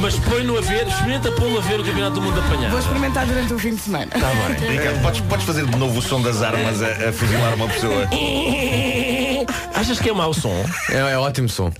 [0.01, 2.69] Mas põe-no a ver, experimenta pô-lo a ver o Campeonato do Mundo de apanhar.
[2.69, 4.07] Vou experimentar durante o fim de semana.
[4.07, 4.69] Tá bem.
[4.77, 8.07] Ricardo, podes, podes fazer de novo o som das armas a, a fuzilar uma pessoa?
[9.73, 10.65] Achas que é mau som?
[10.89, 11.71] É, é ótimo som.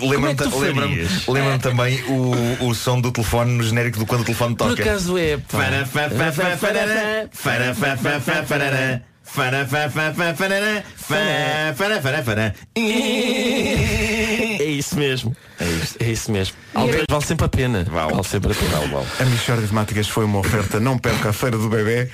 [0.00, 1.26] Lembra-me é lembra-me- farias?
[1.26, 4.82] lembra-me também o, o som do telefone no genérico de quando o telefone Por toca.
[4.82, 5.36] acaso é.
[5.36, 5.58] pá.
[14.60, 15.36] É isso mesmo.
[15.64, 16.54] É isso, é isso mesmo.
[17.08, 17.86] Vale sempre a pena.
[17.90, 19.02] Vale, sempre a pena.
[19.20, 22.08] A Michórdia de Temáticas foi uma oferta não perca a Feira do Bebê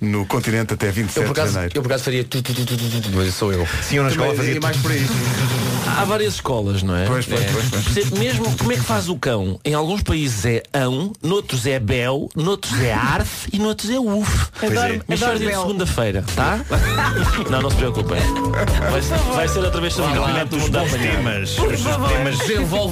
[0.00, 1.72] no continente até 27 Eu por de acaso, janeiro.
[1.76, 3.66] eu por acaso faria tu, tu, tu, tu, tu, tu, mas sou eu.
[3.82, 5.06] Sim, eu na escola fazia mais por aí.
[5.98, 7.06] Há várias escolas, não é?
[7.06, 7.44] Pois, pois, É.
[7.52, 7.84] pois, pois.
[7.84, 8.18] Percebe?
[8.18, 9.58] Mesmo como é que faz o cão?
[9.64, 14.46] Em alguns países é ão, noutros é bel, noutros é arf e noutros é uf.
[14.60, 15.00] Pois é.
[15.12, 15.60] Adoro de bel.
[15.62, 16.60] segunda-feira, tá?
[17.50, 18.20] não, não se preocupem.
[18.90, 19.00] Vai,
[19.34, 21.16] vai ser outra vez sobre o do Os mundo a bons apanhar.
[21.16, 21.58] temas.
[21.58, 21.80] Os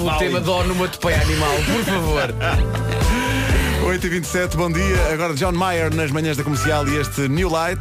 [0.01, 2.35] temas Desenvolve o tema do onomatopeia animal, por favor.
[3.85, 5.13] 8h27, bom dia.
[5.13, 7.81] Agora John Mayer nas manhãs da comercial e este New Light.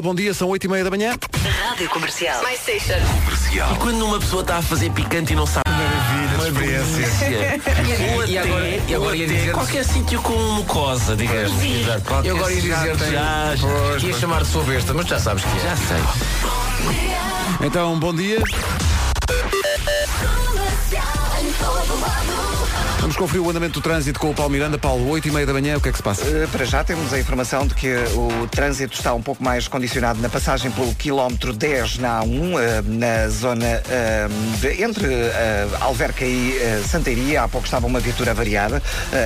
[0.00, 1.14] Bom dia, são 8h30 da manhã.
[1.68, 2.42] Rádio Comercial.
[2.42, 2.98] My station.
[3.72, 8.14] E quando uma pessoa está a fazer picante e não sabe Maravilha, experiência.
[8.16, 11.52] Ou E agora- e agora ia dizer- qualquer sítio com mucosa, digamos.
[12.06, 15.44] Qualquer Eu agora ia dizer Já, já, ia chamar de sua besta, mas já sabes
[15.44, 15.60] que é.
[15.60, 17.66] já sei.
[17.66, 18.38] Então, bom dia.
[20.92, 22.61] down for the
[23.02, 24.78] Vamos conferir o andamento do trânsito com o Paulo Miranda.
[24.78, 26.22] Paulo, 8h30 da manhã, o que é que se passa?
[26.24, 30.20] Uh, Para já temos a informação de que o trânsito está um pouco mais condicionado
[30.22, 35.08] na passagem pelo quilómetro 10 na A1, uh, na zona uh, de- entre
[35.80, 36.54] Alverca e
[36.88, 37.42] Santeiria.
[37.42, 38.80] Há pouco estava uma viatura variada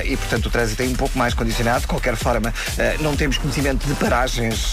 [0.05, 1.81] e, portanto, o trânsito é um pouco mais condicionado.
[1.81, 2.51] De qualquer forma,
[2.99, 4.71] não temos conhecimento de paragens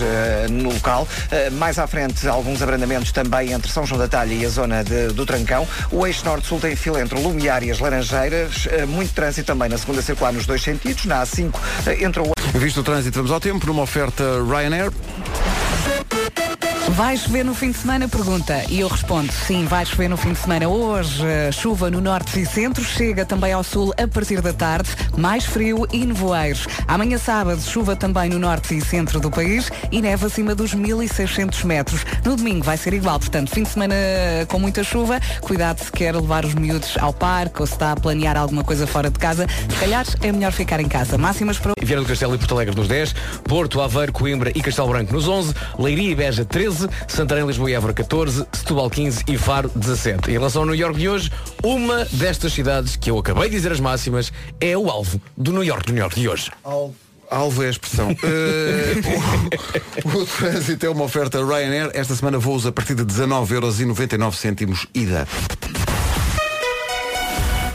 [0.51, 1.07] no local.
[1.53, 5.09] Mais à frente, alguns abrandamentos também entre São João da Talha e a zona de-
[5.09, 5.67] do Trancão.
[5.90, 8.67] O eixo norte-sul tem fila entre Lumiar e as Laranjeiras.
[8.94, 11.04] Muito trânsito também na segunda circular nos dois sentidos.
[11.04, 14.92] Na A5, uh, entre o Visto o trânsito, vamos ao tempo, numa oferta Ryanair.
[16.94, 18.07] Vai chover no fim de semana?
[18.07, 18.64] Pergunta.
[18.68, 20.68] E eu respondo, sim, vai chover no fim de semana.
[20.68, 25.44] Hoje, chuva no norte e centro, chega também ao sul a partir da tarde, mais
[25.44, 26.68] frio e nevoeiros.
[26.87, 31.64] Amanhã sábado, chuva também no norte e centro do país e neve acima dos 1600
[31.64, 32.07] metros.
[32.24, 33.96] No domingo vai ser igual, portanto, fim de semana
[34.46, 35.18] com muita chuva.
[35.40, 38.87] Cuidado se quer levar os miúdos ao parque ou se está a planear alguma coisa
[38.87, 39.48] fora de casa.
[39.68, 41.18] Se calhar é melhor ficar em casa.
[41.18, 44.88] Máximas para Viana do Castelo e Porto Alegre nos 10, Porto, Aveiro, Coimbra e Castelo
[44.88, 49.37] Branco nos 11, Leiria e Beja 13, Santarém, Lisboa e Évora 14, Setúbal 15 e
[49.37, 50.31] Faro 17.
[50.31, 51.31] Em relação ao New York de hoje,
[51.62, 55.64] uma destas cidades que eu acabei de dizer as máximas é o alvo do New
[55.64, 56.51] York, do New York de hoje.
[57.31, 58.14] Alvo é a expressão.
[58.25, 61.90] Eh, o, o trânsito é uma oferta Ryanair.
[61.94, 65.27] Esta semana voos a partir de 19,99€ ida.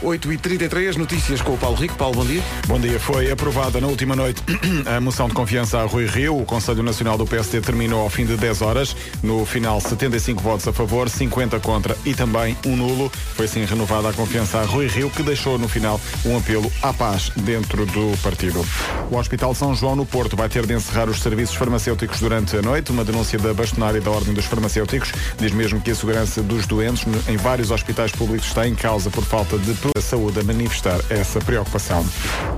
[0.02, 1.94] 8h33, notícias com o Paulo Rico.
[1.96, 2.42] Paulo, bom dia.
[2.66, 2.98] Bom dia.
[2.98, 4.42] Foi aprovada na última noite
[4.86, 6.38] a moção de confiança a Rui Rio.
[6.40, 8.96] O Conselho Nacional do PSD terminou ao fim de 10 horas.
[9.22, 13.10] No final, 75 votos a favor, 50 contra e também um nulo.
[13.34, 16.92] Foi assim renovada a confiança a Rui Rio, que deixou no final um apelo à
[16.92, 18.64] paz dentro do partido.
[19.10, 22.62] O Hospital São João no Porto vai ter de encerrar os serviços farmacêuticos durante a
[22.62, 22.90] noite.
[22.90, 27.04] Uma denúncia da bastonária da Ordem dos Farmacêuticos diz mesmo que a segurança dos doentes
[27.28, 31.40] em vários hospitais públicos está em causa por falta de da saúde a manifestar essa
[31.40, 32.04] preocupação.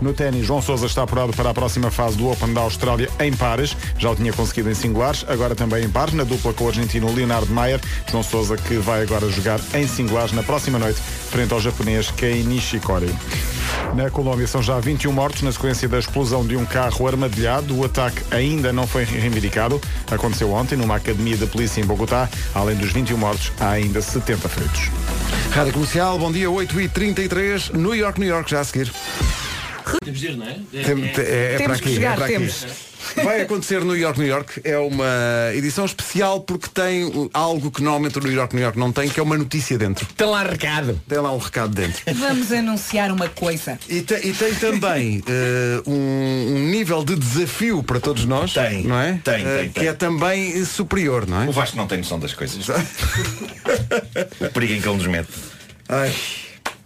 [0.00, 3.32] No ténis, João Sousa está apurado para a próxima fase do Open da Austrália em
[3.32, 3.76] pares.
[3.98, 7.12] Já o tinha conseguido em singulares, agora também em pares, na dupla com o argentino
[7.12, 7.80] Leonardo Maier.
[8.10, 12.42] João Sousa que vai agora jogar em singulares na próxima noite, frente ao japonês Kei
[12.42, 13.14] Nishikori.
[13.94, 17.76] Na Colômbia são já 21 mortos na sequência da explosão de um carro armadilhado.
[17.76, 19.80] O ataque ainda não foi reivindicado.
[20.10, 22.28] Aconteceu ontem numa academia da polícia em Bogotá.
[22.54, 25.21] Além dos 21 mortos, há ainda 70 feridos.
[25.50, 28.92] Rádio Comercial, bom dia, 8h33, New York, New York, já a seguir.
[30.04, 30.54] Temos de ir, não é?
[30.70, 32.50] Te- é, é Temos para aqui, chegar, é para aqui.
[33.22, 34.60] Vai acontecer no New York, New York.
[34.64, 38.78] É uma edição especial porque tem uh, algo que normalmente o New York, New York
[38.78, 40.06] não tem, que é uma notícia dentro.
[40.16, 41.00] Tem lá recado.
[41.08, 42.00] Tem lá um recado dentro.
[42.14, 43.78] Vamos anunciar uma coisa.
[43.88, 48.84] E, te- e tem também eh, um, um nível de desafio para todos nós, Tem,
[48.84, 49.20] não é?
[49.24, 49.88] tem, Eh, tem, que tem.
[49.88, 51.48] é também eh, superior, não é?
[51.48, 52.66] O Vasco não tem noção das coisas.
[52.68, 55.28] o perigo em que ele nos mete.
[55.88, 56.14] Ai,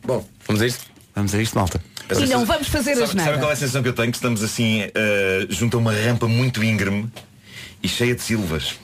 [0.05, 0.85] bom, Vamos a isto?
[1.15, 1.81] vamos a isto, malta.
[2.11, 3.57] E não vamos fazer Sabe, as sabe qual é a nada.
[3.57, 4.11] sensação que eu tenho?
[4.11, 7.11] Que estamos assim eh, junto a uma rampa muito íngreme
[7.83, 8.75] e cheia de silvas.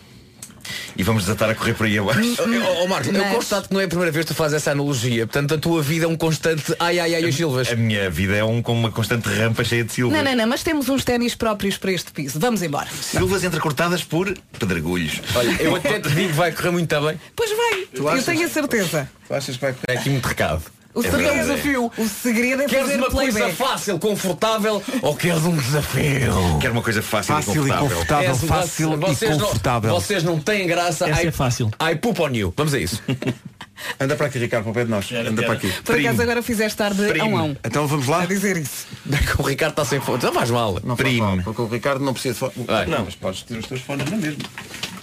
[0.96, 2.36] e vamos desatar a correr por aí abaixo.
[2.38, 4.56] Ó oh, Marco, eu Mas- constato que não é a primeira vez que tu fazes
[4.56, 5.26] essa analogia.
[5.26, 7.70] Portanto, a tua vida é um constante ai ai ai as silvas.
[7.70, 10.16] A minha vida é um com uma constante rampa cheia de silvas.
[10.16, 12.38] Não, não, não, mas temos uns ténis próprios para este piso.
[12.40, 12.88] Vamos embora.
[13.00, 15.20] Silvas entrecortadas por pedregulhos.
[15.34, 17.20] Olha, eu até te digo que vai correr muito bem.
[17.34, 18.24] Pois vai, eu achas?
[18.24, 19.10] tenho a certeza.
[19.28, 20.62] Tu achas que vai É aqui muito recado.
[20.94, 21.38] O É segredo, é.
[21.42, 21.92] desafio.
[21.96, 23.56] o segredo é Queres fazer uma coisa playback.
[23.56, 26.58] fácil, confortável ou queres um desafio?
[26.60, 27.88] Quero uma coisa fácil, Fácil e e confortável.
[27.88, 29.90] confortável, És um- fácil vocês e não- confortável.
[29.94, 31.08] vocês não têm graça.
[31.08, 31.70] Essa I, é fácil.
[31.80, 32.52] I poop on you.
[32.56, 33.02] Vamos a isso.
[34.00, 35.10] Anda para aqui, Ricardo, para o pé de nós.
[35.12, 35.70] Anda para aqui.
[35.82, 37.56] Por acaso agora fizeste tarde a um a um.
[37.64, 38.22] Então vamos lá?
[38.22, 38.86] A dizer isso.
[39.38, 40.22] o Ricardo está sem fones.
[40.24, 40.78] Não faz mal.
[40.84, 42.52] Não faz mal, porque o Ricardo não precisa de fone.
[42.66, 42.86] Vai.
[42.86, 44.42] Não, mas podes ter os teus fones na mesma.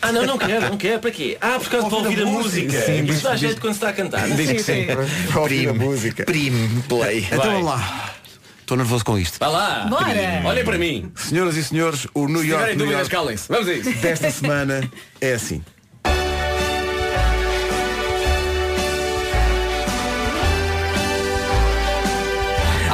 [0.02, 1.00] Ah, não, não quero, não quero.
[1.00, 1.38] Para quê?
[1.42, 2.82] Ah, por causa de ouvir a música.
[2.82, 4.30] Sim, Isto diz- dá diz- jeito quando se está a cantar.
[4.30, 4.86] Diz que sim.
[4.86, 5.86] Para ouvir a Prime.
[5.86, 6.24] música.
[6.24, 7.20] Prime play.
[7.26, 7.48] Então Vai.
[7.50, 8.14] vamos lá.
[8.62, 9.38] Estou nervoso com isto.
[9.40, 9.88] Vai lá.
[9.90, 10.08] Bora.
[10.46, 11.12] Olhem para mim.
[11.16, 13.48] Senhoras e senhores, o New Se York, tiverem New dúvidas, York calem-se.
[13.50, 13.92] Vamos a isso.
[13.98, 14.90] desta semana
[15.20, 15.62] é assim.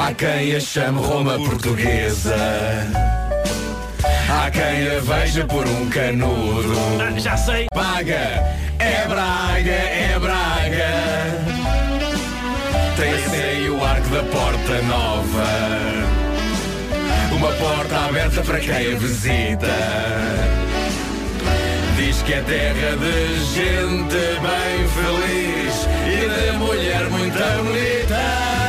[0.06, 2.36] Há quem a chame Roma portuguesa.
[4.30, 6.78] Há quem a veja por um canudo.
[7.02, 7.66] Ah, já sei.
[7.74, 8.14] Paga,
[8.78, 10.92] é Braga, é Braga.
[12.96, 15.48] Tem assim o arco da porta nova.
[17.36, 19.76] Uma porta aberta para quem a visita.
[21.98, 24.16] Diz que é terra de gente
[24.46, 28.65] bem feliz e de mulher muito bonita.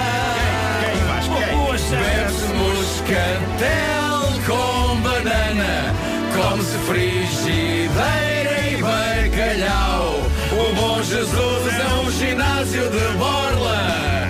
[3.07, 5.95] Moscatel com banana,
[6.35, 10.21] come-se frigideira e bacalhau.
[10.53, 14.27] O bom Jesus é um ginásio de borla,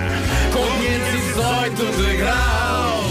[0.53, 3.07] com 518 degraus.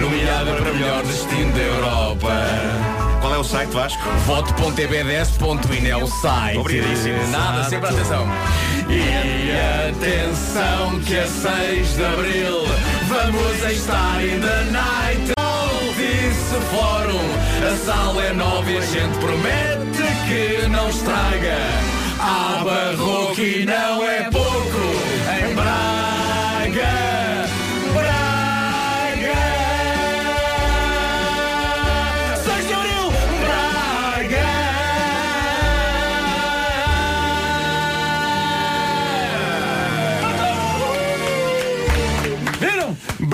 [0.00, 2.94] Nomeada para melhor destino da Europa.
[3.20, 4.02] Qual é o site, Vasco?
[4.26, 6.58] Voto.tbds.in é o site.
[6.58, 7.26] Obrigadíssimo.
[7.28, 8.26] Nada, sempre atenção.
[8.88, 12.64] E atenção que a 6 de Abril
[13.08, 15.34] vamos estar in the night.
[15.96, 17.26] Disse fórum,
[17.66, 21.56] a sala é nova e a gente promete que não estraga.
[22.18, 24.80] Há barroco e não é pouco
[25.30, 27.13] em Braga.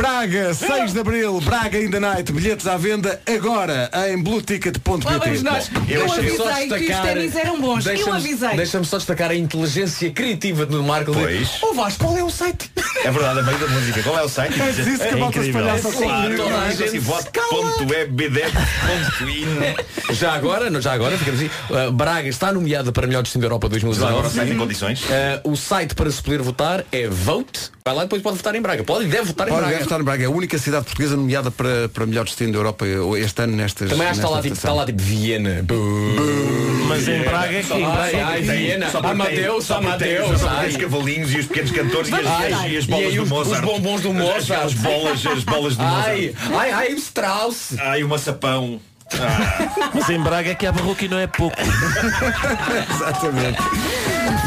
[0.01, 5.05] Braga, 6 de Abril, Braga in the Night, bilhetes à venda agora em blueticket.pt.
[5.05, 5.71] Lá vamos nós.
[5.87, 7.85] Eu, Deixa-me só avisei que os destacar- ténis eram bons.
[7.87, 8.57] Eu avisei.
[8.57, 11.13] Deixa-me só destacar a inteligência criativa do Marco.
[11.13, 11.63] Pois.
[11.63, 12.71] O Vasco, qual é o site?
[13.05, 14.03] É verdade, a meio da música.
[14.03, 14.59] Qual é o site?
[14.59, 17.01] Mas isso que a malta se palhaça É claro, toda a gente assim,
[20.15, 21.51] Já agora, já agora, ficamos aí.
[21.71, 24.13] Uh, Braga está nomeada para melhor destino da Europa Já 2019.
[24.13, 25.03] agora sai em condições.
[25.03, 27.71] Uh, o site para se poder votar é Vote.
[27.85, 28.85] Vai lá e depois pode votar em Braga.
[28.85, 29.79] Pode e deve votar em Pode Braga.
[29.98, 32.85] Em Braga, é a única cidade portuguesa nomeada para, para melhor destino da Europa
[33.18, 33.90] este ano nestas.
[33.90, 35.64] Também acho que está lá, tipo, está lá tipo Viena.
[36.87, 38.90] Mas em Braga é que Ai, ai, Viena.
[38.92, 40.40] Ah, Mateus, Mateus.
[40.40, 40.68] Só ai.
[40.68, 43.64] os cavalinhos e os pequenos cantores e as, Ai, bolas do Mozart.
[43.64, 44.64] os bombons do Mozart.
[44.64, 46.61] As bolas, as bolas do Ai, Mozart.
[46.61, 47.74] ai, ai, o Strauss.
[47.79, 48.81] Ai, o maçapão.
[49.94, 51.57] Mas em Braga é que há barroco e não é pouco.
[52.94, 53.59] Exatamente.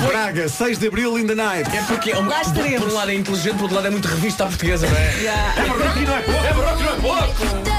[0.08, 1.70] Braga, 6 de Abril in the night.
[1.76, 4.46] É porque é um, por um lado é inteligente, por outro lado é muito revista
[4.46, 5.14] à portuguesa, não é?
[5.16, 5.54] Yeah.
[5.58, 6.46] É barroco e não é pouco.
[6.46, 7.73] É barroco e não é pouco.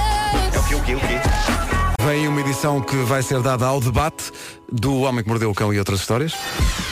[2.06, 4.30] Vem uma edição que vai ser dada ao debate
[4.70, 6.34] do Homem que Mordeu o Cão e outras histórias.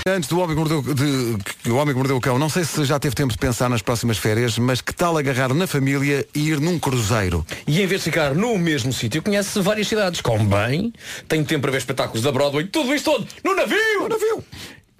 [0.08, 2.82] Antes do Homem que Mordeu, de, o Homem que Mordeu o Cão, não sei se
[2.86, 6.48] já teve tempo de pensar nas próximas férias, mas que tal agarrar na família e
[6.48, 7.44] ir num cruzeiro?
[7.66, 10.22] E em vez de ficar no mesmo sítio, conhece várias cidades.
[10.22, 10.92] Come bem,
[11.28, 14.00] tem tempo para ver espetáculos da Broadway, tudo isto todo no navio!
[14.00, 14.44] No navio!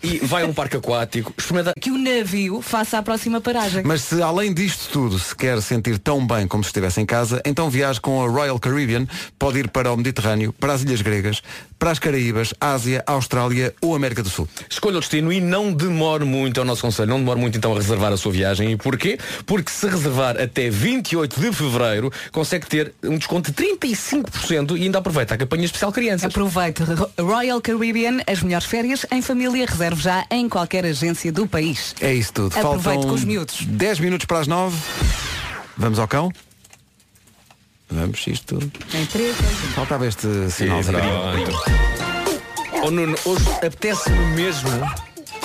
[0.03, 1.73] E vai a um parque aquático, experimenta.
[1.81, 3.83] Que o navio faça a próxima paragem.
[3.85, 7.41] Mas se além disto tudo se quer sentir tão bem como se estivesse em casa,
[7.45, 9.07] então viaje com a Royal Caribbean,
[9.39, 11.43] pode ir para o Mediterrâneo, para as Ilhas Gregas,
[11.83, 14.49] para as Caraíbas, Ásia, Austrália ou América do Sul.
[14.71, 17.73] Escolha o destino e não demore muito, é o nosso conselho, não demore muito então
[17.73, 18.71] a reservar a sua viagem.
[18.71, 19.19] E porquê?
[19.45, 24.99] Porque se reservar até 28 de Fevereiro, consegue ter um desconto de 35% e ainda
[24.99, 26.27] aproveita a campanha especial crianças.
[26.27, 26.85] Aproveite
[27.19, 29.67] Royal Caribbean, as melhores férias em família.
[29.67, 31.97] Reserve já em qualquer agência do país.
[32.01, 32.57] É isso tudo.
[32.57, 33.61] Aproveite Faltam com os miúdos.
[33.61, 34.79] 10 minutos para as 9.
[35.77, 36.31] Vamos ao cão?
[37.93, 38.59] Vamos, isto.
[38.95, 39.07] Em
[39.75, 40.99] Faltava este sinalzinho.
[42.83, 44.71] Oh, Nuno, hoje apetece-me mesmo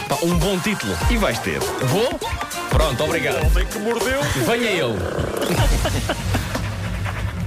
[0.07, 0.97] pá, um bom título.
[1.11, 1.59] E vais ter.
[1.59, 2.19] Vou?
[2.69, 3.45] Pronto, obrigado.
[3.45, 4.21] Homem que mordeu.
[4.45, 4.97] Venha ele.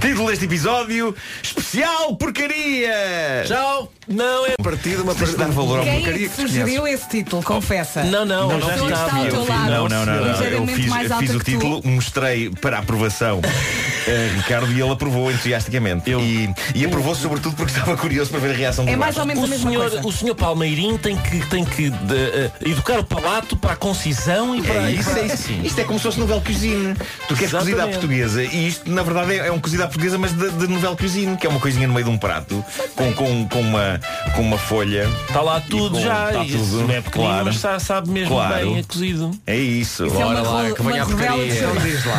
[0.01, 3.43] Título deste episódio: Especial Porcaria!
[3.45, 3.93] Tchau.
[4.07, 7.07] Não, é partida, uma de dar valor ao Quem é porcaria que que sugeriu esse
[7.07, 7.43] título?
[7.43, 8.03] Confessa.
[8.03, 8.75] Não, não, não, já
[9.05, 10.13] lado, Não, não, não, não.
[10.15, 10.73] Eu ligeiramente
[11.19, 13.41] fiz, o título, mostrei para aprovação
[14.07, 16.09] a Ricardo e ele aprovou entusiasticamente.
[16.11, 19.25] E, e aprovou sobretudo porque estava curioso para ver a reação do É mais ou
[19.25, 20.07] menos a o mesma senhor, coisa.
[20.07, 24.55] o senhor Palmeirim tem que, tem que de, eh, educar o palato para a concisão
[24.55, 24.89] e para.
[24.89, 25.51] É isso, é isso.
[25.63, 26.93] Isto é como se fosse novela cuisine.
[27.27, 27.75] Tu queres Exatamente.
[27.75, 30.49] cozida à portuguesa e isto na verdade é, é um cozido à portuguesa, mas de,
[30.51, 32.63] de novela cuisine, que é uma coisinha no meio de um prato
[32.95, 33.99] com, com, com, uma,
[34.35, 35.07] com uma folha.
[35.27, 36.29] Está lá tudo com- já.
[36.31, 37.45] está e tudo, isso não é claro.
[37.45, 38.53] mas sa- sabe mesmo Claro.
[38.71, 39.31] bem a cozido.
[39.45, 40.05] É isso.
[40.05, 41.67] Isso é lá, ro- que venha a porcaria.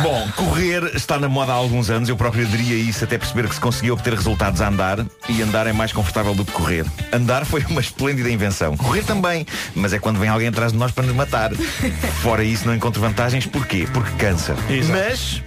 [0.01, 2.07] Bom, correr está na moda há alguns anos.
[2.07, 5.41] Eu próprio aderia a isso até perceber que se conseguia obter resultados a andar e
[5.41, 6.85] andar é mais confortável do que correr.
[7.11, 8.77] Andar foi uma esplêndida invenção.
[8.77, 11.51] Correr também, mas é quando vem alguém atrás de nós para nos matar.
[12.21, 13.47] Fora isso, não encontro vantagens.
[13.47, 13.87] Porquê?
[13.91, 14.55] Porque cansa.
[14.91, 15.41] Mas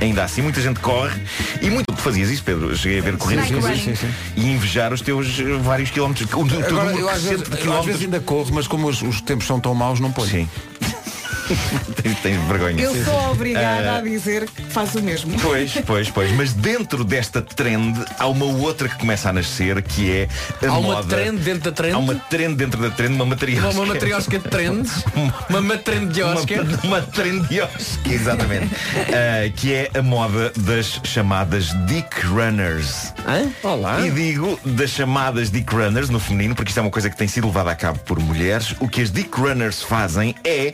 [0.00, 1.16] Ainda assim, muita gente corre
[1.60, 2.76] e muito tu fazias isso, Pedro.
[2.76, 4.14] Cheguei a ver corridas Sim, sim, contigo sim, sim.
[4.36, 6.32] e invejar os teus vários quilómetros.
[6.32, 7.86] O, o teu Agora, número eu às vezes, de eu às quilómetros.
[7.86, 10.28] vezes ainda corro, mas como os, os tempos são tão maus, não ponho.
[10.28, 10.48] Sim.
[12.02, 12.82] tens, tens vergonha.
[12.82, 13.98] Eu sou obrigada Ah.
[13.98, 15.36] a dizer que faz o mesmo.
[15.40, 16.30] Pois, pois, pois.
[16.32, 20.28] Mas dentro desta trend há uma outra que começa a nascer que é
[20.66, 21.16] a Há uma moda.
[21.16, 21.94] trend dentro da trend?
[21.94, 23.68] Há uma trend dentro da trend, uma matriosca.
[23.70, 25.04] Uma, uma matriosca de trends?
[25.48, 26.62] Uma matriosca?
[26.82, 28.74] Uma, uma trendiosca, exatamente.
[29.12, 33.12] Ah, que é a moda das chamadas Dick Runners.
[33.26, 33.50] Hã?
[33.62, 34.00] Olá.
[34.06, 37.28] E digo das chamadas Dick Runners no feminino, porque isto é uma coisa que tem
[37.28, 38.74] sido levada a cabo por mulheres.
[38.80, 40.72] O que as Dick Runners fazem é,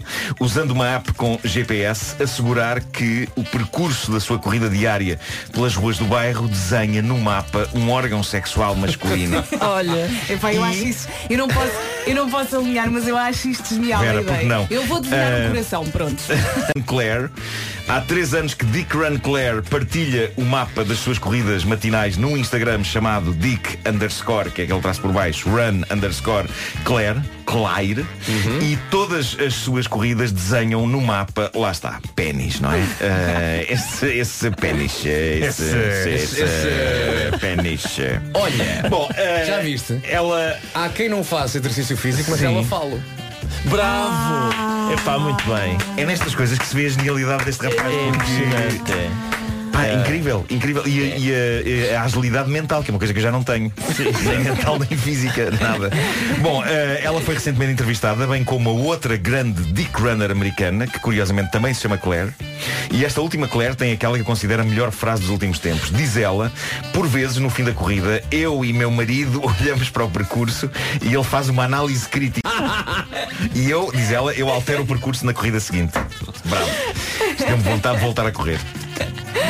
[0.58, 5.16] usando uma app com GPS, assegurar que o percurso da sua corrida diária
[5.52, 9.44] pelas ruas do bairro desenha no mapa um órgão sexual masculino.
[9.60, 11.08] Olha, epá, eu E- acho isso.
[11.30, 11.70] Eu não posso,
[12.08, 14.48] eu não posso alinhar, mas eu acho isto genial Vera, a porque ideia.
[14.48, 14.66] não?
[14.68, 16.20] Eu vou desenhar Ah, o coração, pronto.
[16.86, 17.30] Claire.
[17.88, 22.36] Há três anos que Dick Run Claire partilha o mapa das suas corridas matinais num
[22.36, 26.46] Instagram chamado Dick underscore, que é aquele traço por baixo, Run underscore
[26.84, 28.04] Claire, Claire,
[28.62, 32.82] e todas as suas corridas desenham no mapa, lá está, pênis, não é?
[33.00, 37.84] Ah, esse, esse pênis, esse, esse, esse, esse- pênis.
[38.34, 39.98] Olha, Bom, ah, já viste?
[40.04, 40.58] Ela.
[40.74, 42.46] Há quem não faça exercício físico, mas Sim.
[42.46, 43.00] ela fala.
[43.64, 44.92] Bravo!
[44.92, 45.76] É pá, muito bem.
[45.96, 47.92] É nestas coisas que se vê a genialidade deste rapaz.
[47.92, 49.37] É porque- impressionante.
[49.78, 50.82] Pá, incrível, incrível.
[50.86, 53.42] E, a- e a, a agilidade mental, que é uma coisa que eu já não
[53.44, 53.72] tenho.
[54.24, 55.90] Nem mental, nem física, nada.
[56.40, 60.98] Bom, eh, ela foi recentemente entrevistada, bem como a outra grande Dick Runner americana, que
[60.98, 62.32] curiosamente também se chama Claire.
[62.90, 65.90] E esta última Claire tem aquela que eu considero a melhor frase dos últimos tempos.
[65.90, 66.50] Diz ela,
[66.92, 70.70] por vezes no fim da corrida, eu e meu marido olhamos para o percurso
[71.02, 72.48] e ele faz uma análise crítica.
[73.54, 75.92] E eu, diz ela, eu altero o percurso na corrida seguinte.
[76.44, 76.70] Bravo.
[77.36, 78.58] Tenho vontade de voltar a correr.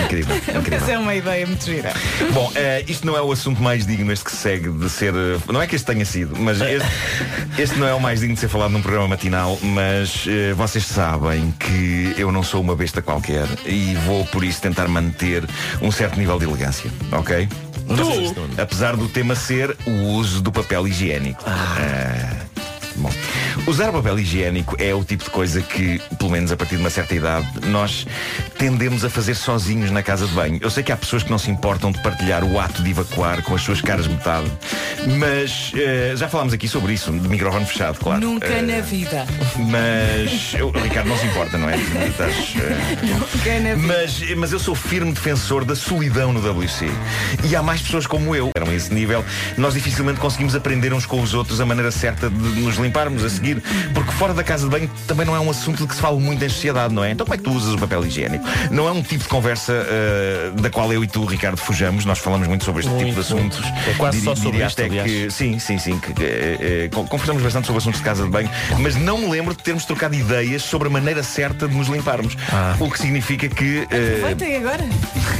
[0.05, 0.79] Incrível, incrível.
[0.79, 1.93] Essa é uma ideia muito gira.
[2.33, 5.15] Bom, eh, isto não é o assunto mais digno este que segue de ser.
[5.15, 6.89] eh, não é que este tenha sido, mas este,
[7.59, 10.85] este não é o mais digno de ser falado num programa matinal, mas eh, vocês
[10.87, 15.45] sabem que eu não sou uma besta qualquer e vou por isso tentar manter
[15.81, 17.49] um certo nível de elegância, ok?
[17.89, 18.61] Tu?
[18.61, 21.43] Apesar do tema ser o uso do papel higiênico.
[21.47, 22.48] Ah,
[22.99, 23.11] Bom,
[23.67, 26.91] usar papel higiênico é o tipo de coisa que, pelo menos a partir de uma
[26.91, 28.07] certa idade, nós
[28.59, 30.59] tendemos a fazer sozinhos na casa de banho.
[30.61, 33.43] Eu sei que há pessoas que não se importam de partilhar o ato de evacuar
[33.43, 34.51] com as suas caras metade,
[35.19, 38.21] mas eh, já falámos aqui sobre isso, de microfone fechado, claro.
[38.21, 39.27] Nunca Eh, na vida.
[39.57, 41.77] Mas eu- Ricardo não se importa, não é?
[41.77, 43.77] Estás, eh, Nunca na vida.
[43.77, 46.87] mas, mas eu sou firme defensor da solidão no WC.
[47.49, 48.51] E há mais pessoas como eu.
[48.57, 49.25] Eram a esse nível.
[49.57, 53.29] Nós dificilmente conseguimos aprender uns com os outros a maneira certa de nos limparmos a
[53.31, 53.63] seguir.
[53.95, 56.19] Porque fora da casa de banho também não é um assunto de que se fala
[56.19, 57.11] muito em sociedade, não é?
[57.13, 58.45] Então como é que tu usas o papel higiênico?
[58.71, 62.05] Não é um tipo de conversa eh, da qual eu e tu, Ricardo, fujamos.
[62.05, 63.61] Nós falamos muito sobre este tipo de Muito, assuntos.
[63.61, 63.91] muito.
[63.91, 65.11] É quase só sobre diria isto, até aliás.
[65.11, 65.99] que Sim, sim, sim.
[65.99, 69.55] Que, eh, con- conversamos bastante sobre assuntos de casa de banho, mas não me lembro
[69.55, 72.37] de termos trocado ideias sobre a maneira certa de nos limparmos.
[72.81, 74.85] O que significa que Aproveitem agora.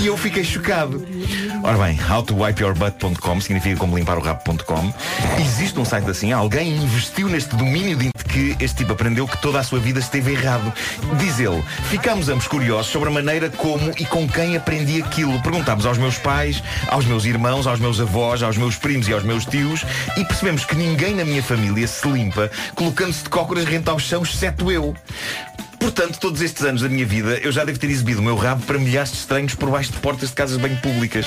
[0.00, 1.04] E eu fiquei chocado.
[1.62, 4.92] Ora bem, howtowipeyourbutt.com significa como limpar o rabo.com.
[5.40, 9.58] Existe um site assim, alguém investiu neste domínio de que este tipo aprendeu que toda
[9.58, 10.72] a sua vida esteve errado.
[11.18, 15.40] Diz ele, ficámos ambos curiosos sobre a maneira como e com quem aprendi aquilo.
[15.42, 19.22] Perguntámos aos meus pais, aos meus irmãos, aos meus avós, aos meus primos e aos
[19.22, 19.84] meus tios
[20.16, 24.22] e percebemos que ninguém na minha família se limpa colocando-se de cócoras rente ao chão,
[24.22, 24.94] exceto eu.
[25.78, 28.64] Portanto, todos estes anos da minha vida, eu já devo ter exibido o meu rabo
[28.64, 31.26] para milhares de estranhos por baixo de portas de casas banho públicas.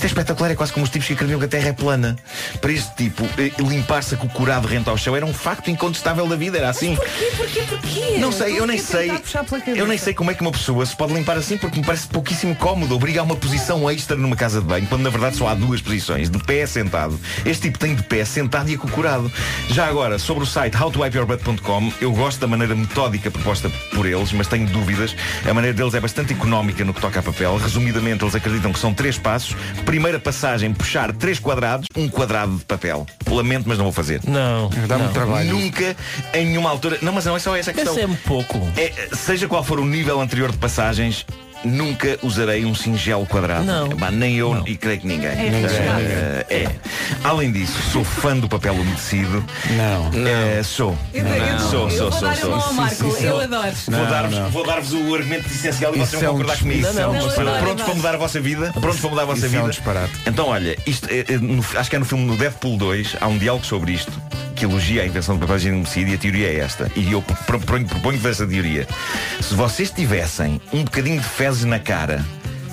[0.00, 2.16] Isto é espetacular, é quase como os tipos que acreditam que a Terra é plana.
[2.58, 6.26] Para este tipo, eh, limpar-se com o curado rente ao chão era um facto incontestável
[6.26, 6.96] da vida, era assim.
[6.96, 8.18] Porquê, porquê, porquê?
[8.18, 9.12] Não sei, eu nem sei.
[9.76, 12.06] Eu nem sei como é que uma pessoa se pode limpar assim porque me parece
[12.06, 12.94] pouquíssimo cómodo.
[12.94, 15.82] Obriga a uma posição extra numa casa de banho, quando na verdade só há duas
[15.82, 17.20] posições, de pé e sentado.
[17.44, 19.30] Este tipo tem de pé, sentado e acocorado.
[19.68, 24.46] Já agora, sobre o site howtowipeyourbutt.com, eu gosto da maneira metódica proposta por eles, mas
[24.46, 25.14] tenho dúvidas.
[25.46, 27.58] A maneira deles é bastante económica no que toca a papel.
[27.58, 29.54] Resumidamente, eles acreditam que são três passos.
[29.90, 33.04] Primeira passagem, puxar três quadrados, um quadrado de papel.
[33.26, 34.20] Lamento, mas não vou fazer.
[34.24, 34.70] Não.
[34.86, 34.98] Dá não.
[35.06, 35.52] muito trabalho.
[35.52, 35.96] Nunca,
[36.32, 36.98] em nenhuma altura.
[37.02, 37.98] Não, mas não é só essa a questão.
[37.98, 38.56] Esse é pouco.
[38.76, 41.26] É, seja qual for o nível anterior de passagens,
[41.64, 43.64] nunca usarei um singelo quadrado.
[43.64, 43.88] Não.
[43.90, 45.30] Bah, nem eu e creio que ninguém.
[45.30, 46.44] É.
[46.48, 46.68] Eh, é.
[47.24, 49.44] Além disso, sou fã do papel umedecido.
[49.76, 50.10] Não.
[50.64, 50.96] sou.
[51.12, 53.16] Eu, eu, Sou, sou, vou sou, dar sou.
[53.20, 53.72] eu adoro.
[53.88, 56.82] Vou dar-vos vou dar-vos o argumento essencial e vocês é vão concordar comigo.
[56.92, 58.72] Não, não, Prontos para- mudar a vossa vida?
[58.72, 59.72] Prontos para mudar a vossa Isso é um vida?
[59.72, 60.12] disparate.
[60.26, 63.26] Então, olha, isto, é, é, no- acho que é no filme no Deadpool 2, há
[63.26, 64.12] um diálogo sobre isto
[64.56, 66.90] que elogia a invenção do papel umedecido e a teoria é esta.
[66.94, 68.86] E eu pro- proponho- proponho-vos essa teoria.
[69.40, 72.24] Se vocês tivessem um bocadinho de fezes na cara,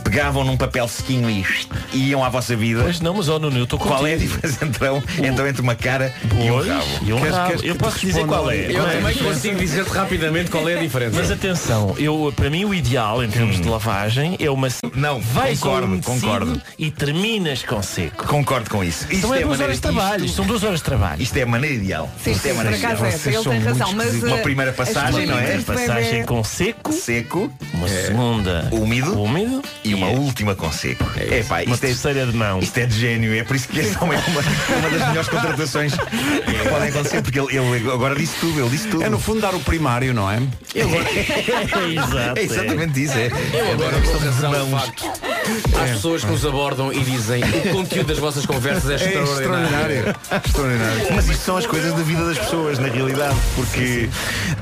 [0.09, 1.45] pegavam num papel sequinho e
[1.93, 2.81] e iam à vossa vida.
[2.83, 5.75] Pois não, mas ó Nuno, eu estou Qual é a diferença então, então entre uma
[5.75, 6.85] cara e um Pois, rabo?
[7.05, 7.47] e um rabo.
[7.47, 8.71] queres que eu posso dizer qual é.
[8.71, 8.97] Eu é?
[8.97, 11.15] também consigo dizer-te rapidamente qual é a diferença.
[11.17, 15.61] Mas atenção, eu, para mim o ideal em termos de lavagem é uma Não, vais
[15.61, 16.61] ao concordo, concordo.
[16.79, 18.25] e terminas com seco.
[18.27, 19.05] Concordo com isso.
[19.11, 21.21] Então é a duas maneira- horas de trabalho, isto- são duas horas de trabalho.
[21.21, 22.09] Isto é a maneira ideal.
[22.23, 23.05] Sim, isto é a sim, maneira ideal.
[23.05, 25.57] é, ele tem razão, mas Uma uh, primeira as passagem, não é?
[25.59, 31.05] Passagem com seco, Seco, uma eh, segunda úmido, úmido e uma última com seco.
[31.15, 32.59] É, pá, uma isto é, terceira de mão.
[32.59, 35.93] isto é de gênio, é por isso que esta é uma, uma das melhores contratações
[35.93, 39.03] que podem acontecer, porque ele, ele agora disse tudo, ele disse tudo.
[39.03, 40.37] É no fundo dar o primário, não é?
[40.75, 43.31] Exato, É exatamente isso, é.
[43.53, 45.36] Eu agora estou razão de facto.
[45.81, 50.09] Às pessoas que nos abordam e dizem o conteúdo das vossas conversas é, É extraordinário.
[50.09, 50.15] extraordinário.
[50.45, 51.15] extraordinário.
[51.15, 53.35] Mas isto são as coisas da vida das pessoas, na realidade.
[53.55, 54.09] Porque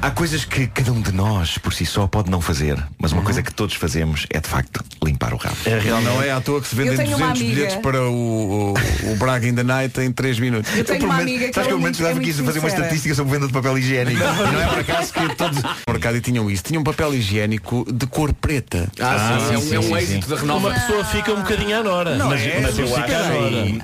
[0.01, 2.77] há coisas que cada um de nós, por si só, pode não fazer.
[2.99, 5.55] Mas uma coisa que todos fazemos é, de facto, limpar o rabo.
[5.65, 6.01] É real.
[6.01, 8.73] Não é à toa que se vendem Eu tenho uma 200 amiga- bilhetes para o,
[8.73, 10.71] o, o Braga in the Night em 3 minutos.
[10.75, 12.67] Eu tenho uma prometo- amiga que sabes que eu ela é muito- é fazer uma
[12.67, 14.19] estatística sobre venda de papel higiênico.
[14.21, 16.63] E não é por acaso que todos no mercado tinham isso.
[16.63, 18.89] Tinham papel higiênico de cor preta.
[18.99, 20.29] Ah, sim, é um- sim, é um sim, êxito sim.
[20.36, 20.74] da Renova.
[20.76, 22.15] Uma pessoa fica um bocadinho à hora.
[22.15, 23.09] Não mas, é, mas eu, eu acho,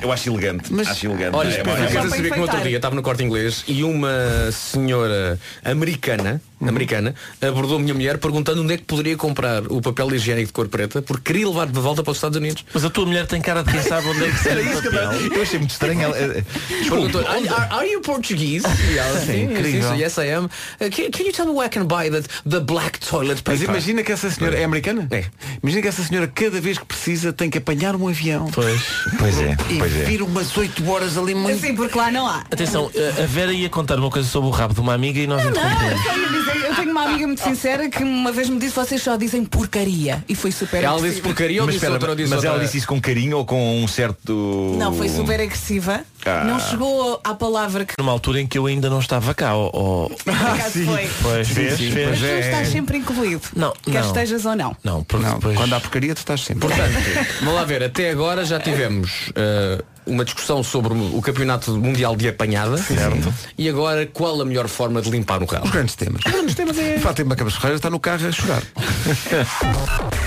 [0.01, 0.73] eu acho elegante.
[0.73, 1.35] Mas- acho elegante.
[1.35, 3.83] Olha, É, é, eu é, saber que no outro dia estava no corte inglês e
[3.83, 9.81] uma senhora americana, americana abordou a minha mulher perguntando onde é que poderia comprar o
[9.81, 12.63] papel higiênico de cor preta porque queria levar de volta para os Estados Unidos.
[12.73, 14.81] Mas a tua mulher tem cara de quem sabe onde é que Era o isso
[14.81, 15.11] que eu, papel.
[15.35, 16.01] eu achei muito estranho.
[16.01, 16.43] Ela, eh,
[16.79, 18.65] desculpe, Perguntou, are, are- you Portuguese?
[18.91, 20.45] E ela, sim, sim, sim, yes I am.
[20.45, 20.49] Uh,
[20.89, 23.53] can, can you tell me where I can buy the, the black toilet paper?
[23.53, 25.07] Mas imagina que essa senhora é americana?
[25.11, 25.25] É.
[25.61, 28.49] Imagina que essa senhora cada vez que precisa tem que apanhar um avião.
[28.53, 28.81] Pois.
[29.19, 30.03] Pois é, E pois é.
[30.05, 31.59] vir umas 8 horas ali muito.
[31.61, 32.39] Sim, porque lá não há.
[32.51, 32.89] Atenção,
[33.21, 35.51] a Vera ia contar uma coisa sobre o rabo de uma amiga e nós Não,
[35.51, 36.01] interrompemos.
[36.47, 39.43] eu eu tenho uma amiga muito sincera que uma vez me disse vocês só dizem
[39.45, 41.09] porcaria e foi super Ela agressiva.
[41.09, 42.65] disse porcaria ou Mas, disse espera, outra ou disse mas ela outra?
[42.65, 44.75] disse isso com carinho ou com um certo.
[44.77, 46.03] Não, foi super agressiva.
[46.25, 46.43] Ah.
[46.43, 49.55] Não chegou à palavra que Numa altura em que eu ainda não estava cá.
[49.55, 50.09] Ou, ou...
[50.09, 51.09] por acaso foi.
[51.21, 51.91] Pois, Sim, vês, sim.
[52.09, 52.39] Mas tu é.
[52.39, 53.41] estás sempre incluído.
[53.55, 54.07] Não, Quer não.
[54.07, 54.75] estejas ou não.
[54.83, 55.57] Não, porque Não, depois...
[55.57, 56.67] quando há porcaria tu estás sempre.
[56.67, 56.93] Portanto,
[57.39, 62.27] vamos lá ver, até agora já tivemos uh, uma discussão sobre o campeonato mundial de
[62.27, 62.77] apanhada.
[62.77, 63.33] Certo.
[63.57, 65.65] E agora qual a melhor forma de limpar o rabo?
[65.65, 66.21] Os grandes temas.
[66.25, 66.99] Os grandes temas é.
[66.99, 68.63] Fátima Campos Ferreira está no carro a chorar.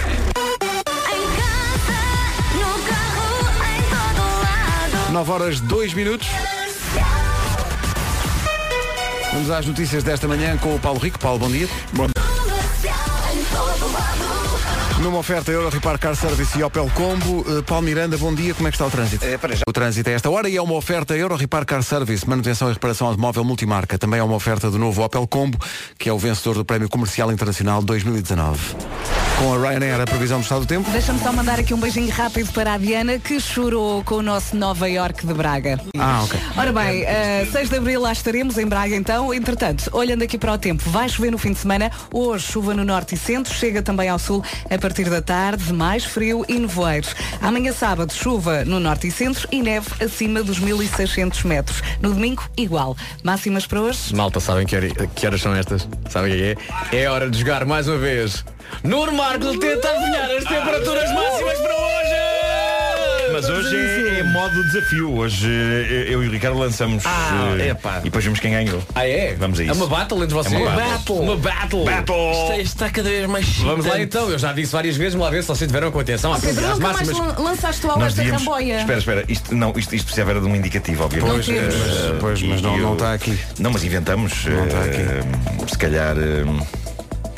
[5.15, 6.27] 9 horas 2 minutos.
[9.33, 11.21] Vamos às notícias desta manhã com o Paulo Rico.
[11.21, 11.69] Paulo, bom dia.
[11.93, 12.09] Bom
[15.01, 18.67] Numa oferta Euro Repar Car Service e Opel Combo, eh, Paulo Miranda, bom dia, como
[18.67, 19.25] é que está o trânsito?
[19.69, 22.73] O trânsito é esta hora e é uma oferta Euro Repar Car Service, manutenção e
[22.73, 23.97] reparação automóvel multimarca.
[23.97, 25.59] Também é uma oferta do novo Opel Combo,
[25.97, 28.59] que é o vencedor do Prémio Comercial Internacional 2019.
[29.39, 30.89] Com a Ryanair, a previsão do estado do tempo.
[30.91, 34.57] Deixa-me só mandar aqui um beijinho rápido para a Diana, que chorou com o nosso
[34.57, 35.79] Nova York de Braga.
[35.99, 36.39] Ah, ok.
[36.57, 39.35] Ora bem, eh, 6 de Abril lá estaremos em Braga então.
[39.35, 41.91] Entretanto, olhando aqui para o tempo, vai chover no fim de semana.
[42.13, 46.05] Hoje chuva no norte e centro, chega também ao sul a partir da tarde, mais
[46.05, 47.15] frio e nevoeiros.
[47.43, 51.83] Amanhã sábado, chuva no norte e centro e neve acima dos 1600 metros.
[52.01, 52.97] No domingo, igual.
[53.23, 54.15] Máximas para hoje?
[54.15, 55.87] Malta, sabem que, hora- que horas são estas?
[56.09, 56.55] Sabem o é?
[56.55, 57.03] que é?
[57.03, 58.45] É hora de jogar mais uma vez.
[58.83, 62.15] Nuno Marco tenta adivinhar as temperaturas máximas para hoje!
[63.33, 65.13] Mas hoje é, é modo desafio.
[65.13, 67.99] Hoje eh, eu e o Ricardo lançamos Ah, eh, epá.
[68.01, 68.81] e depois vemos quem ganhou.
[68.95, 69.35] Ah, é?
[69.35, 69.73] Vamos a isso.
[69.73, 70.55] É uma battle entre vocês?
[70.55, 71.21] É uma battle.
[71.21, 71.85] Uma battle.
[71.85, 72.31] Battle.
[72.31, 74.03] Isto, é- isto está cada vez mais Vamos lá excitante.
[74.05, 76.33] então, eu já disse várias vezes, vamos lá ver se vocês tiveram com atenção.
[76.33, 77.37] Às Pedro, às nunca mais máximas.
[77.39, 78.81] lan- lançaste lá Nós esta devíamos- ramboia.
[78.81, 79.25] Espera, espera.
[79.29, 81.33] Isto, não, isto, isto precisava era de um indicativo, obviamente.
[81.33, 81.75] Pois, Não temos.
[81.75, 83.39] Eh, pois, mas e não- está aqui.
[83.59, 84.45] Não, mas inventamos.
[84.45, 85.23] Não está eh,
[85.67, 86.17] Se calhar.
[86.17, 86.45] eh,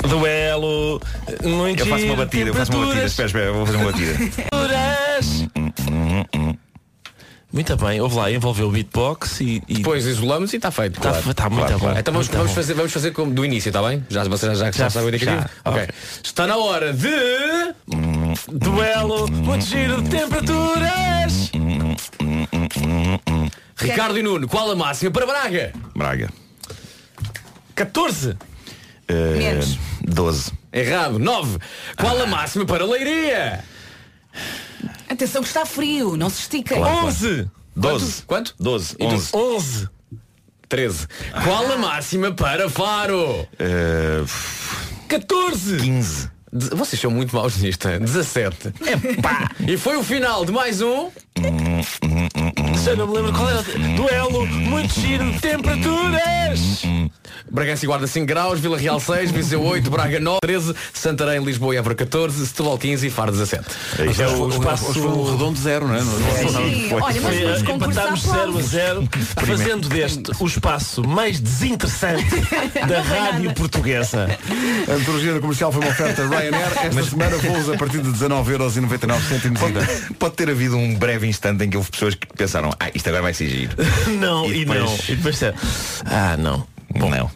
[0.07, 1.01] Duelo.
[1.43, 3.05] Muito eu faço uma batida, eu faço uma batida.
[3.05, 4.13] Espera, espera, vou fazer uma batida.
[4.17, 5.47] Temperaturas.
[7.49, 9.63] Muito bem, houve lá, envolveu o beatbox e.
[9.67, 10.97] e Depois isolamos e está feito.
[10.97, 11.31] Está claro.
[11.31, 11.79] está muito Claro, bom.
[11.85, 11.99] claro.
[11.99, 12.55] Então vamos, muito vamos bom.
[12.55, 14.05] fazer, vamos fazer como do início, está bem?
[14.09, 15.49] Já, vocês já, já, já sabem o indicativo?
[15.65, 15.87] Ok.
[16.23, 17.07] Está na hora de.
[18.51, 21.51] Duelo, muito giro de temperaturas.
[23.77, 25.71] Ricardo e Nuno, qual a máxima para Braga?
[25.95, 26.29] Braga.
[27.75, 28.35] 14.
[29.07, 29.77] Eh, Menos.
[30.03, 30.51] 12.
[30.73, 31.17] Errado.
[31.19, 31.57] 9.
[31.97, 33.63] Qual a máxima para Leiria?
[35.09, 36.75] Atenção que está frio, não se estica.
[36.75, 37.07] Claro.
[37.07, 37.49] 11.
[37.75, 38.23] 12.
[38.23, 38.55] Quanto?
[38.59, 38.95] 12.
[38.99, 39.15] E tu?
[39.15, 39.29] 11.
[39.33, 39.89] 11.
[40.69, 41.07] 13.
[41.43, 43.47] Qual a máxima para Faro?
[43.57, 44.23] Eh,
[45.07, 45.77] 14.
[45.77, 46.29] 15.
[46.51, 47.87] De- Vocês são muito maus nisto.
[47.89, 47.99] hein?
[47.99, 48.73] 17.
[48.81, 49.49] Epá!
[49.65, 51.09] e foi o final de mais um.
[52.83, 53.59] Já não me lembro qual era.
[53.59, 56.83] o Duelo, muito giro de temperaturas.
[57.49, 61.75] Bragança e Guarda 5 graus, Vila Real 6, Viseu 8, Braga 9, 13, Santarém, Lisboa
[61.75, 63.65] e Évora 14, Setúbal 15 e Faro 17.
[64.09, 64.59] Isto é o Hoje
[64.99, 66.01] foi um redondo zero, não é?
[66.01, 68.71] Sim, olha, mas vamos concursar Empatámos 0 a aplausos.
[68.71, 69.09] 0,
[69.45, 72.25] fazendo deste o espaço mais desinteressante
[72.87, 74.27] da rádio portuguesa.
[74.87, 76.71] A antologia comercial foi uma oferta Ryanair.
[76.83, 80.13] Esta semana voos a partir de 19,99€ ida.
[80.19, 83.23] Pode ter havido um breve instante em que houve pessoas que pensaram, ah, isto agora
[83.23, 83.75] vai ser giro.
[84.19, 84.95] Não, E e, depois- não.
[85.09, 85.35] E depois
[86.05, 86.65] Ah, não.
[86.97, 87.29] Bom, não.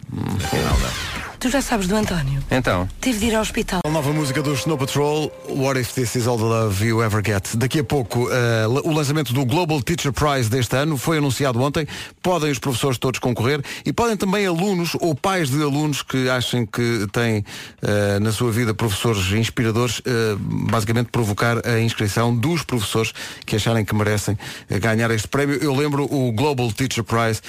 [0.44, 1.11] Afinal, não.
[1.42, 2.40] Tu já sabes do António.
[2.48, 2.88] Então.
[3.00, 3.80] Tive de ir ao hospital.
[3.84, 7.20] A nova música do Snow Patrol, What If This Is All the Love You Ever
[7.20, 7.56] Get.
[7.56, 11.84] Daqui a pouco, eh, o lançamento do Global Teacher Prize deste ano foi anunciado ontem.
[12.22, 16.64] Podem os professores todos concorrer e podem também alunos ou pais de alunos que achem
[16.64, 17.44] que têm
[17.82, 23.12] eh, na sua vida professores inspiradores, eh, basicamente provocar a inscrição dos professores
[23.44, 24.38] que acharem que merecem
[24.70, 25.56] ganhar este prémio.
[25.60, 27.40] Eu lembro o Global Teacher Prize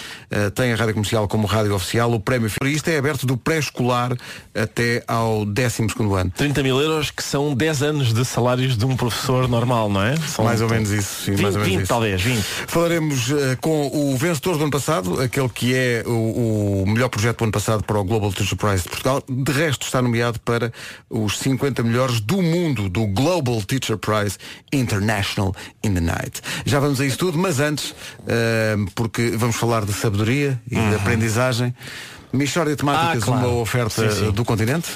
[0.55, 2.11] tem a rádio comercial como rádio oficial.
[2.11, 3.82] O prémio isto é aberto do pré-escolar
[4.53, 5.87] até ao 12
[6.19, 6.31] ano.
[6.35, 10.15] 30 mil euros que são 10 anos de salários de um professor normal, não é?
[10.17, 11.89] São mais ou menos isso, sim, 20, mais ou menos 20 isso.
[11.89, 12.43] talvez, 20.
[12.67, 17.39] Falaremos eh, com o vencedor do ano passado, aquele que é o, o melhor projeto
[17.39, 19.23] do ano passado para o Global Teacher Prize de Portugal.
[19.27, 20.71] De resto, está nomeado para
[21.09, 24.37] os 50 melhores do mundo do Global Teacher Prize
[24.71, 26.41] International in the Night.
[26.65, 27.95] Já vamos a isso tudo, mas antes,
[28.27, 31.73] eh, porque vamos falar de sabedoria e de aprendizagem.
[32.33, 33.47] Michórdia de Temáticas, Ah, claro.
[33.47, 34.31] uma oferta Sim, sim.
[34.31, 34.89] do continente.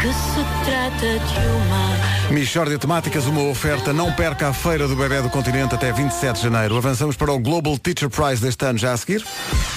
[0.00, 2.15] Que se trata de uma.
[2.30, 3.92] Michórdia Temáticas, uma oferta.
[3.92, 6.76] Não perca a Feira do Bebé do Continente até 27 de janeiro.
[6.76, 9.24] Avançamos para o Global Teacher Prize deste ano já a seguir.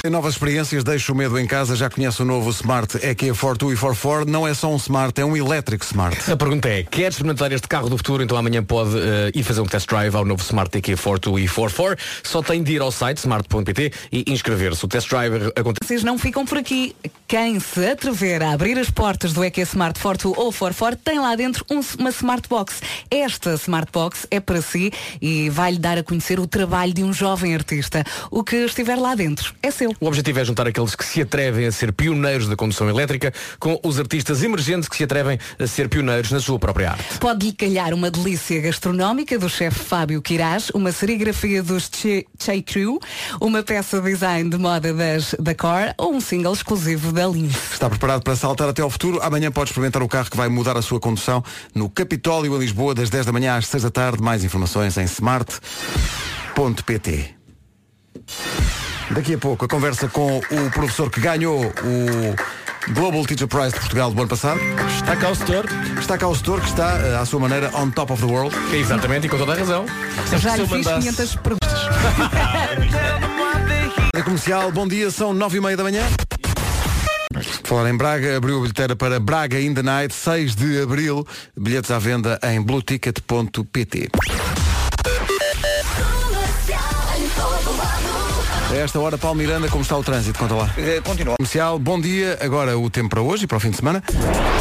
[0.01, 1.75] Tem novas experiências, deixa o medo em casa.
[1.75, 4.29] Já conhece o novo Smart EQ42 e 44.
[4.29, 6.31] Não é só um Smart, é um elétrico Smart.
[6.31, 8.23] A pergunta é, quer experimentar este carro do futuro?
[8.23, 11.95] Então amanhã pode eh, ir fazer um test drive ao novo Smart EQ42 e 44.
[12.23, 14.83] Só tem de ir ao site smart.pt e inscrever-se.
[14.83, 15.77] O test drive acontece.
[15.87, 16.95] Vocês não ficam por aqui.
[17.27, 21.35] Quem se atrever a abrir as portas do EQ Smart Forte ou Forfort tem lá
[21.35, 22.81] dentro um- uma Smart Box.
[23.11, 27.11] Esta Smart Box é para si e vai-lhe dar a conhecer o trabalho de um
[27.11, 28.03] jovem artista.
[28.31, 29.93] O que estiver lá dentro é seu.
[29.99, 33.77] O objetivo é juntar aqueles que se atrevem a ser pioneiros da condução elétrica com
[33.83, 37.17] os artistas emergentes que se atrevem a ser pioneiros na sua própria arte.
[37.19, 42.25] Pode-lhe calhar uma delícia gastronómica do chefe Fábio Quirás, uma serigrafia dos Che,
[42.65, 42.99] Crew,
[43.41, 47.73] uma peça de design de moda das da Core ou um single exclusivo da Lins.
[47.73, 49.19] Está preparado para saltar até ao futuro?
[49.21, 52.59] Amanhã pode experimentar o carro que vai mudar mudar a sua condução no Capitólio em
[52.59, 54.21] Lisboa, das 10 da manhã às 6 da tarde.
[54.21, 55.65] Mais informações em smart.pt.
[59.09, 62.35] Daqui a pouco a conversa com o professor que ganhou o
[62.93, 64.59] Global Teacher Prize de Portugal do ano passado.
[64.95, 65.65] Está cá o setor.
[65.99, 68.55] Está cá o setor que está, eh, à sua maneira, on top of the world.
[68.73, 69.87] Exatamente, e com toda a razão.
[70.37, 71.79] Já lhe fiz 500 perguntas.
[74.13, 76.03] Da comercial, bom dia, são nove e meia da manhã.
[77.63, 81.25] Falar em Braga, abriu a bilheteira para Braga in the Night, 6 de abril.
[81.57, 84.09] Bilhetes à venda em blueticket.pt.
[88.71, 90.37] A esta hora, Paulo Miranda, como está o trânsito?
[90.37, 90.71] Conta lá.
[90.77, 91.35] Eh, Continua.
[91.37, 92.37] Comercial, bom dia.
[92.41, 94.03] Agora o tempo para hoje e para o fim de semana.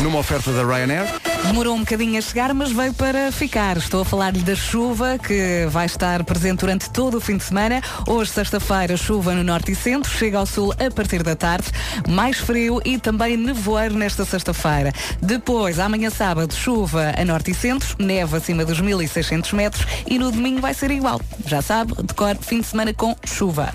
[0.02, 1.06] Numa oferta da Ryanair.
[1.46, 3.76] Demorou um bocadinho a chegar, mas veio para ficar.
[3.76, 7.80] Estou a falar-lhe da chuva que vai estar presente durante todo o fim de semana.
[8.06, 11.68] Hoje, sexta-feira, chuva no norte e centro, chega ao sul a partir da tarde.
[12.08, 14.92] Mais frio e também nevoeiro nesta sexta-feira.
[15.22, 20.30] Depois, amanhã sábado, chuva a norte e centro, neve acima dos 1600 metros e no
[20.30, 21.20] domingo vai ser igual.
[21.46, 23.72] Já sabe, decor fim de semana com chuva.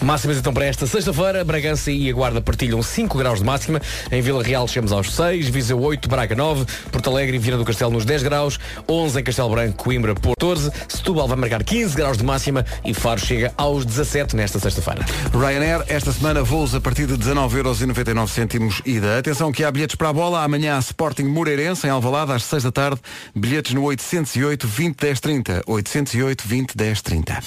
[0.00, 4.20] Máximas então para esta sexta-feira, Bragança e a Guarda partilham 5 graus de máxima, em
[4.20, 7.90] Vila Real chegamos aos 6, Viseu 8, Braga 9, Porto Alegre e Viana do Castelo
[7.90, 8.58] nos 10 graus,
[8.88, 12.92] 11 em Castelo Branco, Coimbra, Porto 14, Setúbal vai marcar 15 graus de máxima e
[12.92, 15.04] Faro chega aos 17 nesta sexta-feira.
[15.32, 19.18] Ryanair, esta semana voos a partir de 19,99€ ida.
[19.18, 20.42] Atenção que há bilhetes para a bola.
[20.42, 23.00] Amanhã há Sporting Moreirense, em Alvalade, às 6 da tarde.
[23.34, 25.62] Bilhetes no 808 20 10 30.
[25.66, 27.42] 808 20 10 30.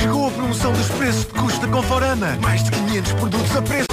[0.00, 2.36] Chegou a promoção dos preços de custo da Conforama.
[2.40, 3.86] Mais de 500 produtos a preço.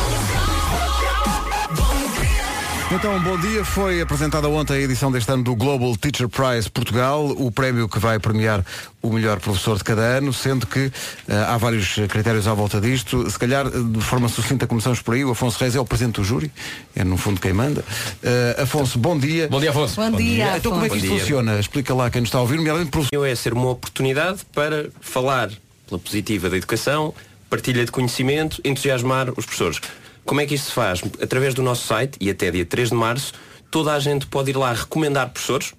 [2.89, 3.65] Então, bom dia.
[3.65, 7.99] Foi apresentada ontem a edição deste ano do Global Teacher Prize Portugal, o prémio que
[7.99, 8.63] vai premiar
[9.01, 10.89] o melhor professor de cada ano, sendo que
[11.27, 13.29] eh, há vários critérios à volta disto.
[13.29, 15.25] Se calhar, eh, de forma sucinta, começamos por aí.
[15.25, 16.49] O Afonso Reis é o presidente do júri,
[16.95, 17.83] é no fundo quem manda.
[18.23, 19.49] Eh, Afonso, bom dia.
[19.49, 19.99] Bom dia, Afonso.
[19.99, 21.05] Bom, dia, Então, como é que Afonso.
[21.05, 21.59] isto funciona?
[21.59, 23.27] Explica lá quem nos está a ouvir, nomeadamente professor.
[23.27, 25.49] é ser uma oportunidade para falar
[25.87, 27.13] pela positiva da educação,
[27.49, 29.79] partilha de conhecimento, entusiasmar os professores.
[30.25, 31.01] Como é que isto se faz?
[31.21, 33.33] Através do nosso site, e até dia 3 de março,
[33.71, 35.73] toda a gente pode ir lá recomendar professores,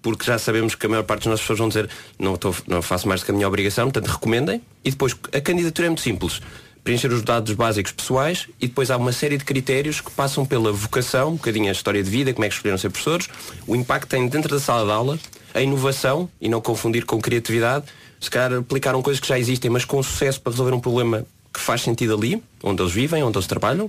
[0.00, 2.82] porque já sabemos que a maior parte dos nossos professores vão dizer não, estou, não
[2.82, 4.62] faço mais do que a minha obrigação, portanto recomendem.
[4.84, 6.40] E depois, a candidatura é muito simples.
[6.84, 10.70] Preencher os dados básicos pessoais e depois há uma série de critérios que passam pela
[10.70, 13.28] vocação, um bocadinho a história de vida, como é que escolheram ser professores,
[13.66, 15.18] o impacto que têm dentro da sala de aula,
[15.54, 17.86] a inovação, e não confundir com criatividade,
[18.24, 21.60] se calhar aplicaram coisas que já existem, mas com sucesso para resolver um problema que
[21.60, 23.88] faz sentido ali, onde eles vivem, onde eles trabalham.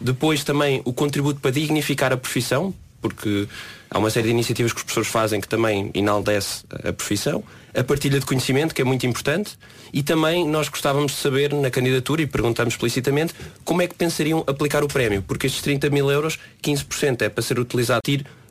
[0.00, 3.48] Depois também o contributo para dignificar a profissão, porque
[3.90, 7.42] há uma série de iniciativas que os professores fazem que também enaldece a profissão.
[7.74, 9.56] A partilha de conhecimento, que é muito importante.
[9.92, 14.44] E também nós gostávamos de saber na candidatura, e perguntamos explicitamente, como é que pensariam
[14.46, 15.22] aplicar o prémio.
[15.22, 18.02] Porque estes 30 mil euros, 15% é para ser utilizado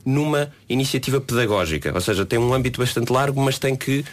[0.04, 1.92] numa iniciativa pedagógica.
[1.94, 4.04] Ou seja, tem um âmbito bastante largo, mas tem que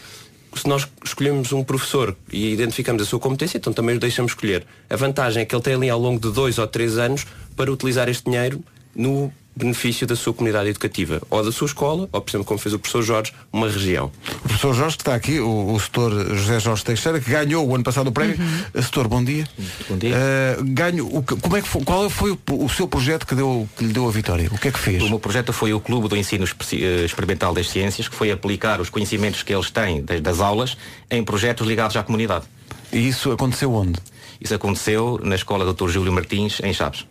[0.56, 4.66] se nós escolhemos um professor e identificamos a sua competência, então também o deixamos escolher.
[4.90, 7.26] A vantagem é que ele tem ali ao longo de dois ou três anos
[7.56, 8.64] para utilizar este dinheiro
[8.96, 12.74] no benefício da sua comunidade educativa, ou da sua escola, ou por exemplo, como fez
[12.74, 14.12] o professor Jorge, uma região.
[14.44, 17.74] O professor Jorge que está aqui, o, o setor José Jorge Teixeira, que ganhou o
[17.74, 18.38] ano passado o prémio.
[18.38, 18.82] Uhum.
[18.82, 19.48] Setor, bom dia.
[19.90, 20.14] Bom dia.
[20.16, 23.34] Eh, ganho, o que- como é que foi, qual foi o, o seu projeto que,
[23.36, 24.50] deu, que lhe deu a vitória?
[24.52, 25.02] O que é que fez?
[25.04, 28.82] O meu projeto foi o Clube do Ensino eh, Experimental das Ciências, que foi aplicar
[28.82, 30.76] os conhecimentos que eles têm das, das aulas
[31.10, 32.46] em projetos ligados à comunidade.
[32.92, 34.00] E isso aconteceu onde?
[34.40, 35.88] Isso aconteceu na Escola Dr.
[35.90, 37.06] Júlio Martins, em Chaves.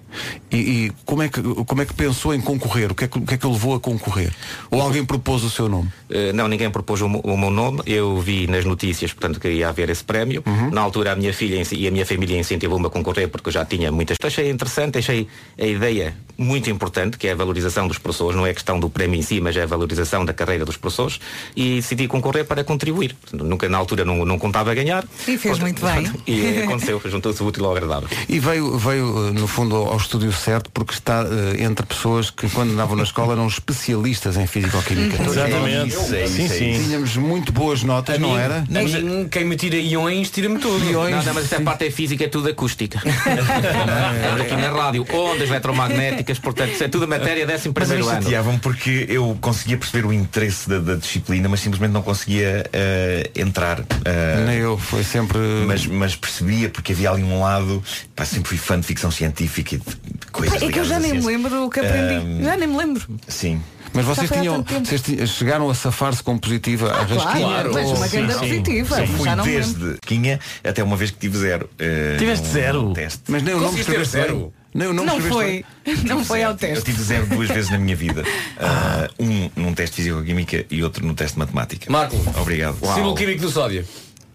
[0.51, 2.93] E, e como, é que, como é que pensou em concorrer?
[2.93, 4.33] O que é que, o que é que o levou a concorrer?
[4.71, 5.91] Ou alguém propôs o seu nome?
[6.11, 7.83] Eh, não, ninguém propôs o, o meu nome.
[7.87, 10.43] Eu vi nas notícias, portanto, que ia haver esse prémio.
[10.47, 10.71] Uhum.
[10.71, 13.65] Na altura, a minha filha e a minha família incentivou-me a concorrer porque eu já
[13.65, 14.17] tinha muitas.
[14.23, 15.27] Achei interessante, achei
[15.59, 18.37] a ideia muito importante, que é a valorização dos professores.
[18.37, 21.21] Não é questão do prémio em si, mas é a valorização da carreira dos professores.
[21.57, 23.15] E decidi concorrer para contribuir.
[23.15, 25.05] Portanto, nunca, na altura, não, não contava a ganhar.
[25.27, 26.13] E fez muito bem.
[26.27, 28.09] E aconteceu, juntou-se útil ao agradável.
[28.29, 32.49] E veio, veio eh, no fundo, ao estúdio certo porque está eh, entre pessoas que,
[32.51, 35.23] quando andavam na escola, eram especialistas em Físico-Química.
[35.23, 35.29] Uhum.
[35.31, 35.89] Exatamente.
[35.89, 36.83] isso, é isso, sim, é sim.
[36.85, 38.59] Tínhamos muito boas notas, não era?
[38.69, 40.85] A mim, quem me tira iões, tira-me tudo.
[40.85, 41.15] Iões.
[41.17, 42.99] Não, não, mas essa parte é física, é tudo acústica.
[43.05, 48.23] Estamos aqui na rádio, ondas eletromagnéticas, portanto, isso é tudo matéria décimo Mas primeiro ano.
[48.23, 53.31] chateavam porque eu conseguia perceber o interesse da, da disciplina, mas simplesmente não conseguia eh,
[53.37, 53.81] entrar.
[54.05, 55.39] eh, Nem eu, foi sempre.
[55.67, 57.83] mas, mas percebia porque havia ali um lado,
[58.15, 59.94] pá, sempre fui fã de ficção científica e de
[60.33, 61.37] coisas É que eu já nem me ciência.
[61.39, 62.43] lembro o que aprendi.
[62.45, 63.03] Já nem me lembro.
[63.29, 63.61] Sim.
[63.93, 67.65] Mas vocês tinham, vocês chegaram a safar-se com positiva a Claro, rasquinha?
[67.73, 69.01] mas ou- uma grande positiva.
[69.01, 71.71] Eu fui não desde quinha até uma vez que tive zero.
[71.79, 72.93] eh, Tiveste zero?
[72.93, 73.23] Teste.
[73.29, 74.37] Mas nem o nome escreveste zero?
[74.37, 74.53] bem.
[74.75, 75.65] Não, Não foi.
[76.05, 76.85] Não foi ao Eu teste.
[76.87, 78.25] tive zero duas vezes na minha vida.
[78.59, 81.93] Ah, um num teste de físico-química e outro no teste de matemática.
[81.93, 82.17] Marco.
[82.41, 82.77] Obrigado.
[82.95, 83.87] Símbolo químico do sódio.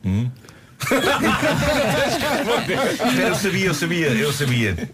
[0.06, 0.30] Hum?
[3.28, 4.90] Eu sabia, eu sabia, eu sabia.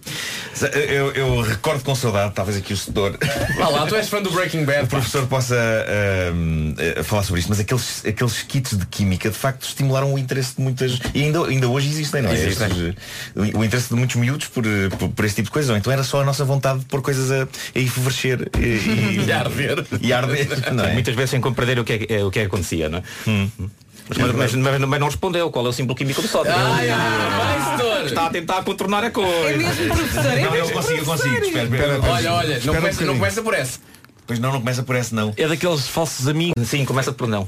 [0.73, 3.17] Eu, eu recordo com saudade, talvez aqui o setor.
[3.57, 4.85] Vá lá, tu és fã do Breaking Bad.
[4.85, 9.35] O professor possa ahm, eh, falar sobre isto, mas aqueles, aqueles kits de química de
[9.35, 10.99] facto estimularam o interesse de muitas.
[11.13, 12.33] E ainda, ainda hoje existem, não é?
[12.33, 12.67] Existem.
[12.67, 12.95] Estes,
[13.35, 15.69] eh, o interesse de muitos miúdos por, eh, por, por este tipo de coisas.
[15.69, 17.43] Ou então era só a nossa vontade de pôr coisas a,
[17.75, 19.85] a enfervescer e, e, E a arder.
[20.01, 20.93] E arder, não é?
[20.93, 23.03] Muitas vezes sem compreender o que é, é, o que é que acontecia, não é?
[24.07, 26.51] Mas, mas, mas- mas- mas não respondeu qual é o símbolo químico do sódio.
[26.55, 29.31] Ai, ai, vai, Está a tentar contornar a coisa.
[29.49, 31.35] É mesmo professor, é Não, eu consigo, eu consigo.
[31.35, 32.13] Espera, espera, espera.
[32.13, 33.79] Olha, olha, não Espera um começa, não começa por essa.
[34.27, 35.33] Pois não, não começa por esse não.
[35.37, 36.67] É daqueles falsos amigos.
[36.67, 37.47] Sim, começa por não.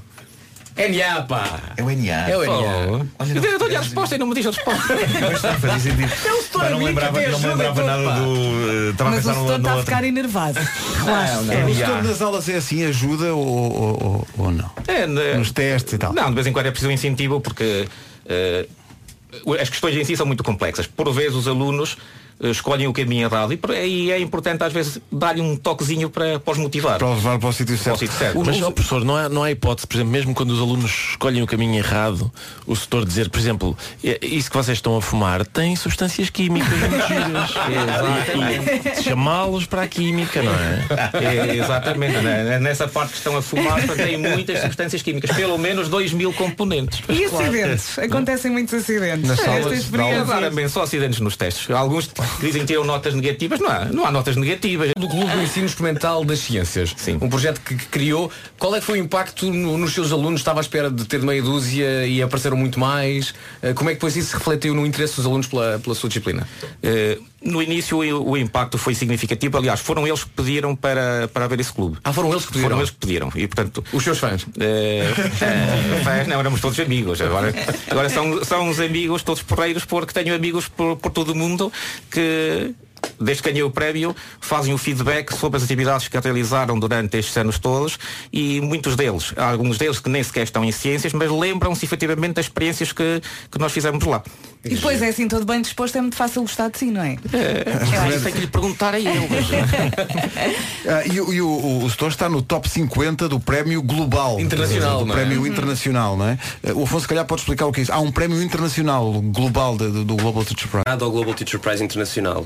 [0.78, 1.60] NA, pá.
[1.76, 2.30] É o NA.
[2.30, 3.08] É o NA.
[3.20, 3.24] Oh.
[3.24, 4.94] Eu dou-lhe a resposta e não me diz a resposta.
[5.28, 6.14] Pois está, fazia sentido.
[6.26, 8.20] É o setor Mas não lembrava, que não lembrava nada pá.
[8.20, 8.90] do.
[8.92, 10.60] Estava a Mas o pensar setor no, está a ficar enervado.
[11.04, 11.40] Relaxa.
[11.40, 11.76] O NA.
[11.76, 14.70] setor das aulas é assim, ajuda ou, ou, não?
[14.88, 15.34] É, né?
[15.34, 16.14] Nos testes e tal.
[16.14, 17.88] Não, de vez em quando é preciso um incentivo porque
[18.28, 18.68] eh,
[19.60, 20.86] as questões em si são muito complexas.
[20.86, 21.98] Por vezes os alunos
[22.40, 26.52] escolhem o caminho errado e aí é importante às vezes dar-lhe um toquezinho para, para
[26.52, 26.98] os motivar.
[27.00, 28.00] Para levar para o sítio certo.
[28.00, 28.44] sítio certo.
[28.46, 31.48] Mas, professor, não há, não há hipótese, por exemplo, mesmo quando os alunos escolhem o
[31.48, 32.32] caminho errado,
[32.66, 36.70] o setor dizer, por exemplo, "É- isso que vocês estão a fumar tem substâncias químicas
[36.78, 37.52] muito giras.
[38.96, 40.86] E- e Chamá-los para a química, não é?
[41.24, 42.60] É, exatamente, né?
[42.60, 47.02] nessa parte que estão a fumar tem muitas substâncias químicas, pelo menos 2 mil componentes.
[47.10, 47.98] E acidentes?
[48.00, 49.28] Acontecem muitos acidentes.
[49.28, 49.86] Nas salas.
[50.26, 51.70] Claramente, só acidentes nos testes.
[51.72, 52.08] Alguns
[52.40, 54.92] dizem que tiram notas negativas, não há, não há notas negativas.
[54.98, 56.94] Do Clube do Ensino Experimental das Ciências.
[56.98, 57.18] Sim.
[57.22, 58.32] Um projeto que, que criou.
[58.58, 60.40] Qual é que foi o impacto no- nos seus alunos?
[60.42, 63.34] Estava à espera de ter meia dúzia e apareceram muito mais.
[63.62, 66.10] Eh, Como é que depois isso se refletiu no interesse dos alunos pela, pela sua
[66.10, 66.48] disciplina?
[66.82, 71.46] Eh, no início o, o impacto foi significativo, aliás, foram eles que pediram para, para
[71.46, 71.98] haver esse clube.
[72.04, 72.70] Ah, foram eles que pediram?
[72.70, 73.32] Foram eles que pediram.
[73.36, 73.84] E portanto.
[73.94, 74.46] Os seus fãs?
[74.60, 75.14] eh,
[76.04, 77.22] fãs, não, éramos todos amigos.
[77.22, 77.54] Agora,
[77.90, 81.72] agora são, são os amigos todos porreiros porque tenho amigos por, por todo o mundo
[82.12, 82.74] que.
[83.20, 87.36] Desde que ganhei o prémio, fazem o feedback sobre as atividades que realizaram durante estes
[87.36, 87.98] anos todos
[88.32, 92.34] e muitos deles, há alguns deles que nem sequer estão em ciências, mas lembram-se efetivamente
[92.36, 93.22] das experiências que,
[93.52, 94.22] que nós fizemos lá.
[94.64, 97.14] E depois é assim, todo bem disposto, é muito fácil gostar de si, não é?
[97.14, 99.14] Eu acho que tenho que lhe perguntar a eles.
[100.88, 104.40] Ah, e o, e o, o, o setor está no top 50 do prémio global.
[104.40, 105.18] Internacional, Do não é?
[105.26, 106.38] prémio internacional, não é?
[106.66, 107.92] Ah, O Afonso, se calhar, pode explicar o que é isso.
[107.92, 110.84] Há um prémio internacional global de- de- do Global Teacher Prize.
[110.88, 112.46] Ao Global Teacher Prize Internacional.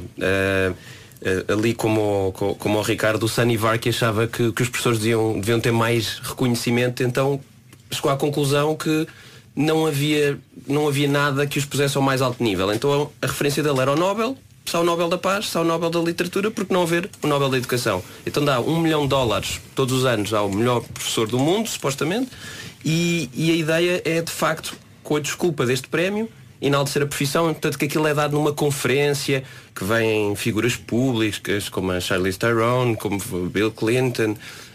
[1.23, 5.39] Eh, ali como, como o Ricardo, o Sanivar que achava que, que os professores deviam,
[5.39, 7.39] deviam ter mais reconhecimento, então
[7.91, 9.07] chegou à conclusão que
[9.55, 12.73] não havia, não havia nada que os pusesse ao mais alto nível.
[12.73, 14.35] Então a referência dele era o Nobel,
[14.73, 17.49] há o Nobel da Paz, há o Nobel da Literatura, porque não haver o Nobel
[17.49, 18.03] da Educação?
[18.25, 22.31] Então dá um milhão de dólares todos os anos ao melhor professor do mundo, supostamente,
[22.83, 26.27] e, e a ideia é de facto, com a desculpa deste prémio,
[26.61, 29.43] enaltecer a profissão, portanto que aquilo é dado numa conferência
[29.73, 33.17] que vêm figuras públicas como a Charlize Theron, como
[33.49, 34.31] Bill Clinton,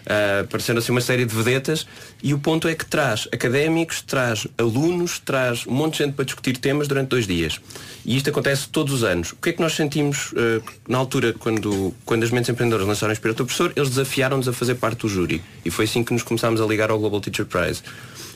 [0.07, 1.87] uh, aparecendo assim uma série de vedetas
[2.23, 6.25] e o ponto é que traz académicos, traz alunos, traz um monte de gente para
[6.25, 7.61] discutir temas durante dois dias.
[8.05, 9.33] E isto acontece todos os anos.
[9.33, 13.11] O que é que nós sentimos uh, na altura quando, quando as mentes empreendedoras lançaram
[13.11, 13.73] o Inspirator Professor?
[13.77, 15.43] Eles desafiaram-nos a fazer parte do júri.
[15.65, 17.83] E foi assim que nos começámos a ligar ao Global Teacher Prize.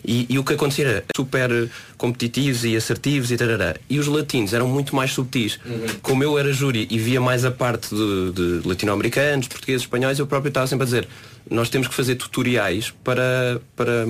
[0.04, 3.76] E, e o que acontecia era super competitivos e assertivos e tarará.
[3.88, 5.58] E os latinos eram muito mais subtis.
[6.02, 10.26] Como eu era júri e via mais a parte de, de latino-americanos, portugueses, espanhóis, eu
[10.26, 11.08] próprio estava sempre a dizer
[11.48, 14.06] nós temos que fazer tutoriais para, para,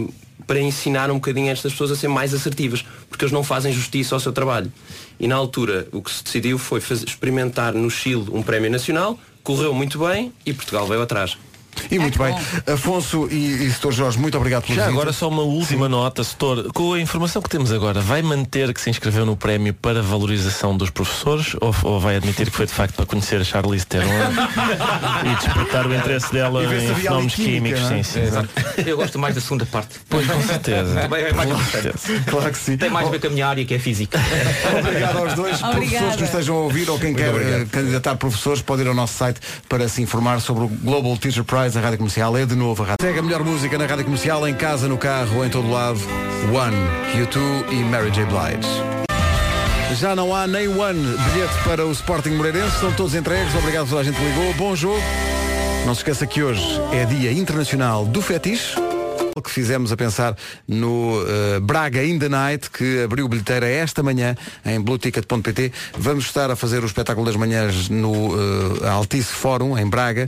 [0.47, 4.15] para ensinar um bocadinho estas pessoas a ser mais assertivas, porque eles não fazem justiça
[4.15, 4.73] ao seu trabalho.
[5.19, 9.19] E na altura o que se decidiu foi fazer, experimentar no Chile um prémio nacional,
[9.43, 11.37] correu muito bem e Portugal veio atrás.
[11.91, 12.35] E muito bem.
[12.73, 15.01] Afonso e, e Setor Jorge, muito obrigado pelo Já visita.
[15.01, 16.73] agora só uma última nota, setor.
[16.73, 20.77] Com a informação que temos agora, vai manter que se inscreveu no prémio para valorização
[20.77, 24.07] dos professores ou, ou vai admitir que foi de facto para conhecer a Charlize Theron
[25.25, 27.81] e despertar o interesse dela em fenómenos química, químicos?
[27.81, 28.03] não é?
[28.03, 28.21] Sim, sim.
[28.85, 28.85] É.
[28.91, 29.97] Eu gosto mais da segunda parte.
[30.09, 31.01] Pois, com certeza.
[31.03, 31.49] Também é mais.
[32.27, 32.77] Claro que sim.
[32.77, 34.19] Tem mais a ver com a minha área que é física.
[34.79, 35.63] Obrigado aos dois.
[35.63, 35.81] Obrigada.
[35.81, 38.95] Professores que nos estejam a ouvir ou quem quer eh, candidatar professores pode ir ao
[38.95, 41.60] nosso site para se informar sobre o Global Teacher Prize.
[41.61, 43.07] A Rádio Comercial é de novo a rádio.
[43.07, 46.01] Segue a melhor música na Rádio Comercial, em casa, no carro, em todo lado.
[46.55, 46.75] One,
[47.15, 48.25] U2 e Mary J.
[48.25, 49.97] Blige.
[50.01, 53.55] Já não há nem one bilhete para o Sporting Moreirense, estão todos entregues.
[53.55, 54.55] Obrigado a toda a gente que ligou.
[54.55, 55.03] Bom jogo.
[55.85, 58.75] Não se esqueça que hoje é Dia Internacional do Fetiche.
[59.41, 60.37] Que fizemos a pensar
[60.67, 65.73] no eh, Braga in the Night, que abriu bilheteira esta manhã em blueticket.pt.
[65.99, 68.35] Vamos estar a fazer o espetáculo das manhãs no
[68.83, 70.27] eh, Altice Fórum, em Braga,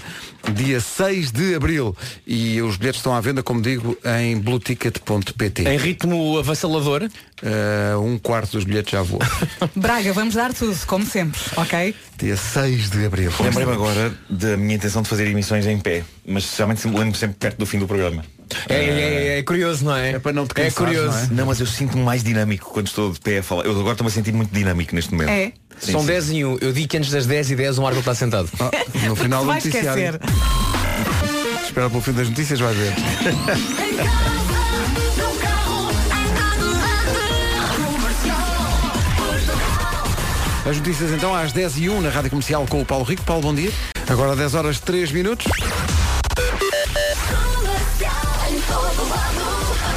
[0.55, 1.97] dia 6 de abril.
[2.27, 5.69] E os bilhetes estão à venda, como digo, em blueticket.pt.
[5.69, 7.09] Em ritmo avassalador?
[7.43, 9.21] Eh, um quarto dos bilhetes já voou.
[9.75, 11.95] Braga, vamos dar tudo, como sempre, ok?
[12.23, 13.33] dia 6 de abril.
[13.41, 17.59] Lembrei-me agora da minha intenção de fazer emissões em pé, mas realmente lembro sempre perto
[17.59, 18.25] do fim do programa.
[18.69, 18.89] É, é,
[19.35, 20.13] é, é curioso, não é?
[20.13, 21.29] É para não te É cansares, curioso.
[21.33, 21.47] não é?
[21.47, 23.65] mas eu sinto-me mais dinâmico quando estou de pé a falar.
[23.65, 25.31] Eu agora estou-me a sentir muito dinâmico neste momento.
[25.31, 25.53] É.
[25.79, 26.07] Sim, São sim.
[26.07, 26.59] 10 e 1.
[26.61, 28.49] Eu digo que antes das 10 e 10 o Marco está sentado.
[29.07, 30.21] no final do noticiário.
[31.65, 32.93] Espera pelo fim das notícias, vai ver.
[40.65, 43.25] As notícias então às 10 e 1 na Rádio Comercial com o Paulo Rico.
[43.25, 43.71] Paulo, bom dia.
[44.09, 45.47] Agora 10 horas 3 minutos.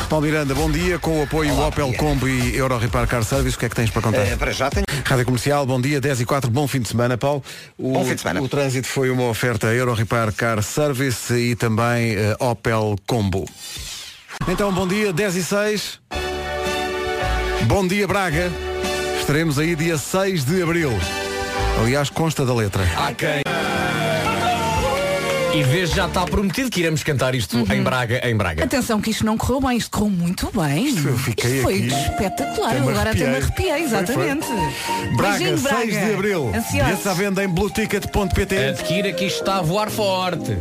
[0.09, 0.99] Paulo Miranda, bom dia.
[0.99, 3.89] Com o apoio Opel Combo e Euro Repar Car Service, o que é que tens
[3.89, 4.21] para contar?
[4.21, 4.85] Eh, para já tenho.
[5.03, 7.43] Rádio Comercial, bom dia, 10 e 4, bom fim de semana, Paulo.
[7.77, 8.41] O, Bom fim de semana.
[8.41, 13.45] O trânsito foi uma oferta Euro Repar Car Service e também eh, Opel Combo.
[14.47, 15.99] Então, bom dia, 10 e 6.
[17.63, 18.51] Bom dia, Braga.
[19.19, 20.91] Estaremos aí dia 6 de abril.
[21.81, 22.83] Aliás, consta da letra.
[25.55, 28.63] E desde já está prometido que iremos cantar isto em Braga, em Braga.
[28.65, 30.87] Atenção que isto não correu bem, isto correu muito bem.
[30.87, 31.87] Isto, eu fiquei foi aqui.
[31.87, 32.73] espetacular.
[32.73, 33.71] Me Agora até me arrepiei.
[33.71, 34.29] arrepiei, Foi, foi.
[34.29, 34.47] exatamente.
[35.15, 36.51] Braga, Beijinho, 6 de abril.
[36.53, 37.07] Ansiosos.
[37.07, 38.57] À venda em blueticket.pt.
[38.67, 40.57] Adquira que isto está a voar forte.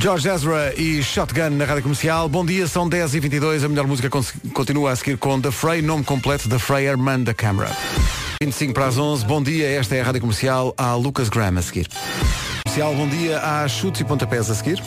[0.00, 2.28] George Ezra e Shotgun na Rádio Comercial.
[2.28, 3.64] Bom dia, são 10h22.
[3.64, 7.22] A melhor música con- continua a seguir com The Frey, nome completo The Frey Herman
[7.22, 7.70] da Câmara.
[8.42, 9.24] 25 para as 11.
[9.24, 10.74] Bom dia, esta é a Rádio Comercial.
[10.76, 11.86] Há Lucas Graham a seguir.
[12.76, 13.38] Comercial, bom dia.
[13.38, 14.82] Há chutes e pontapés a seguir.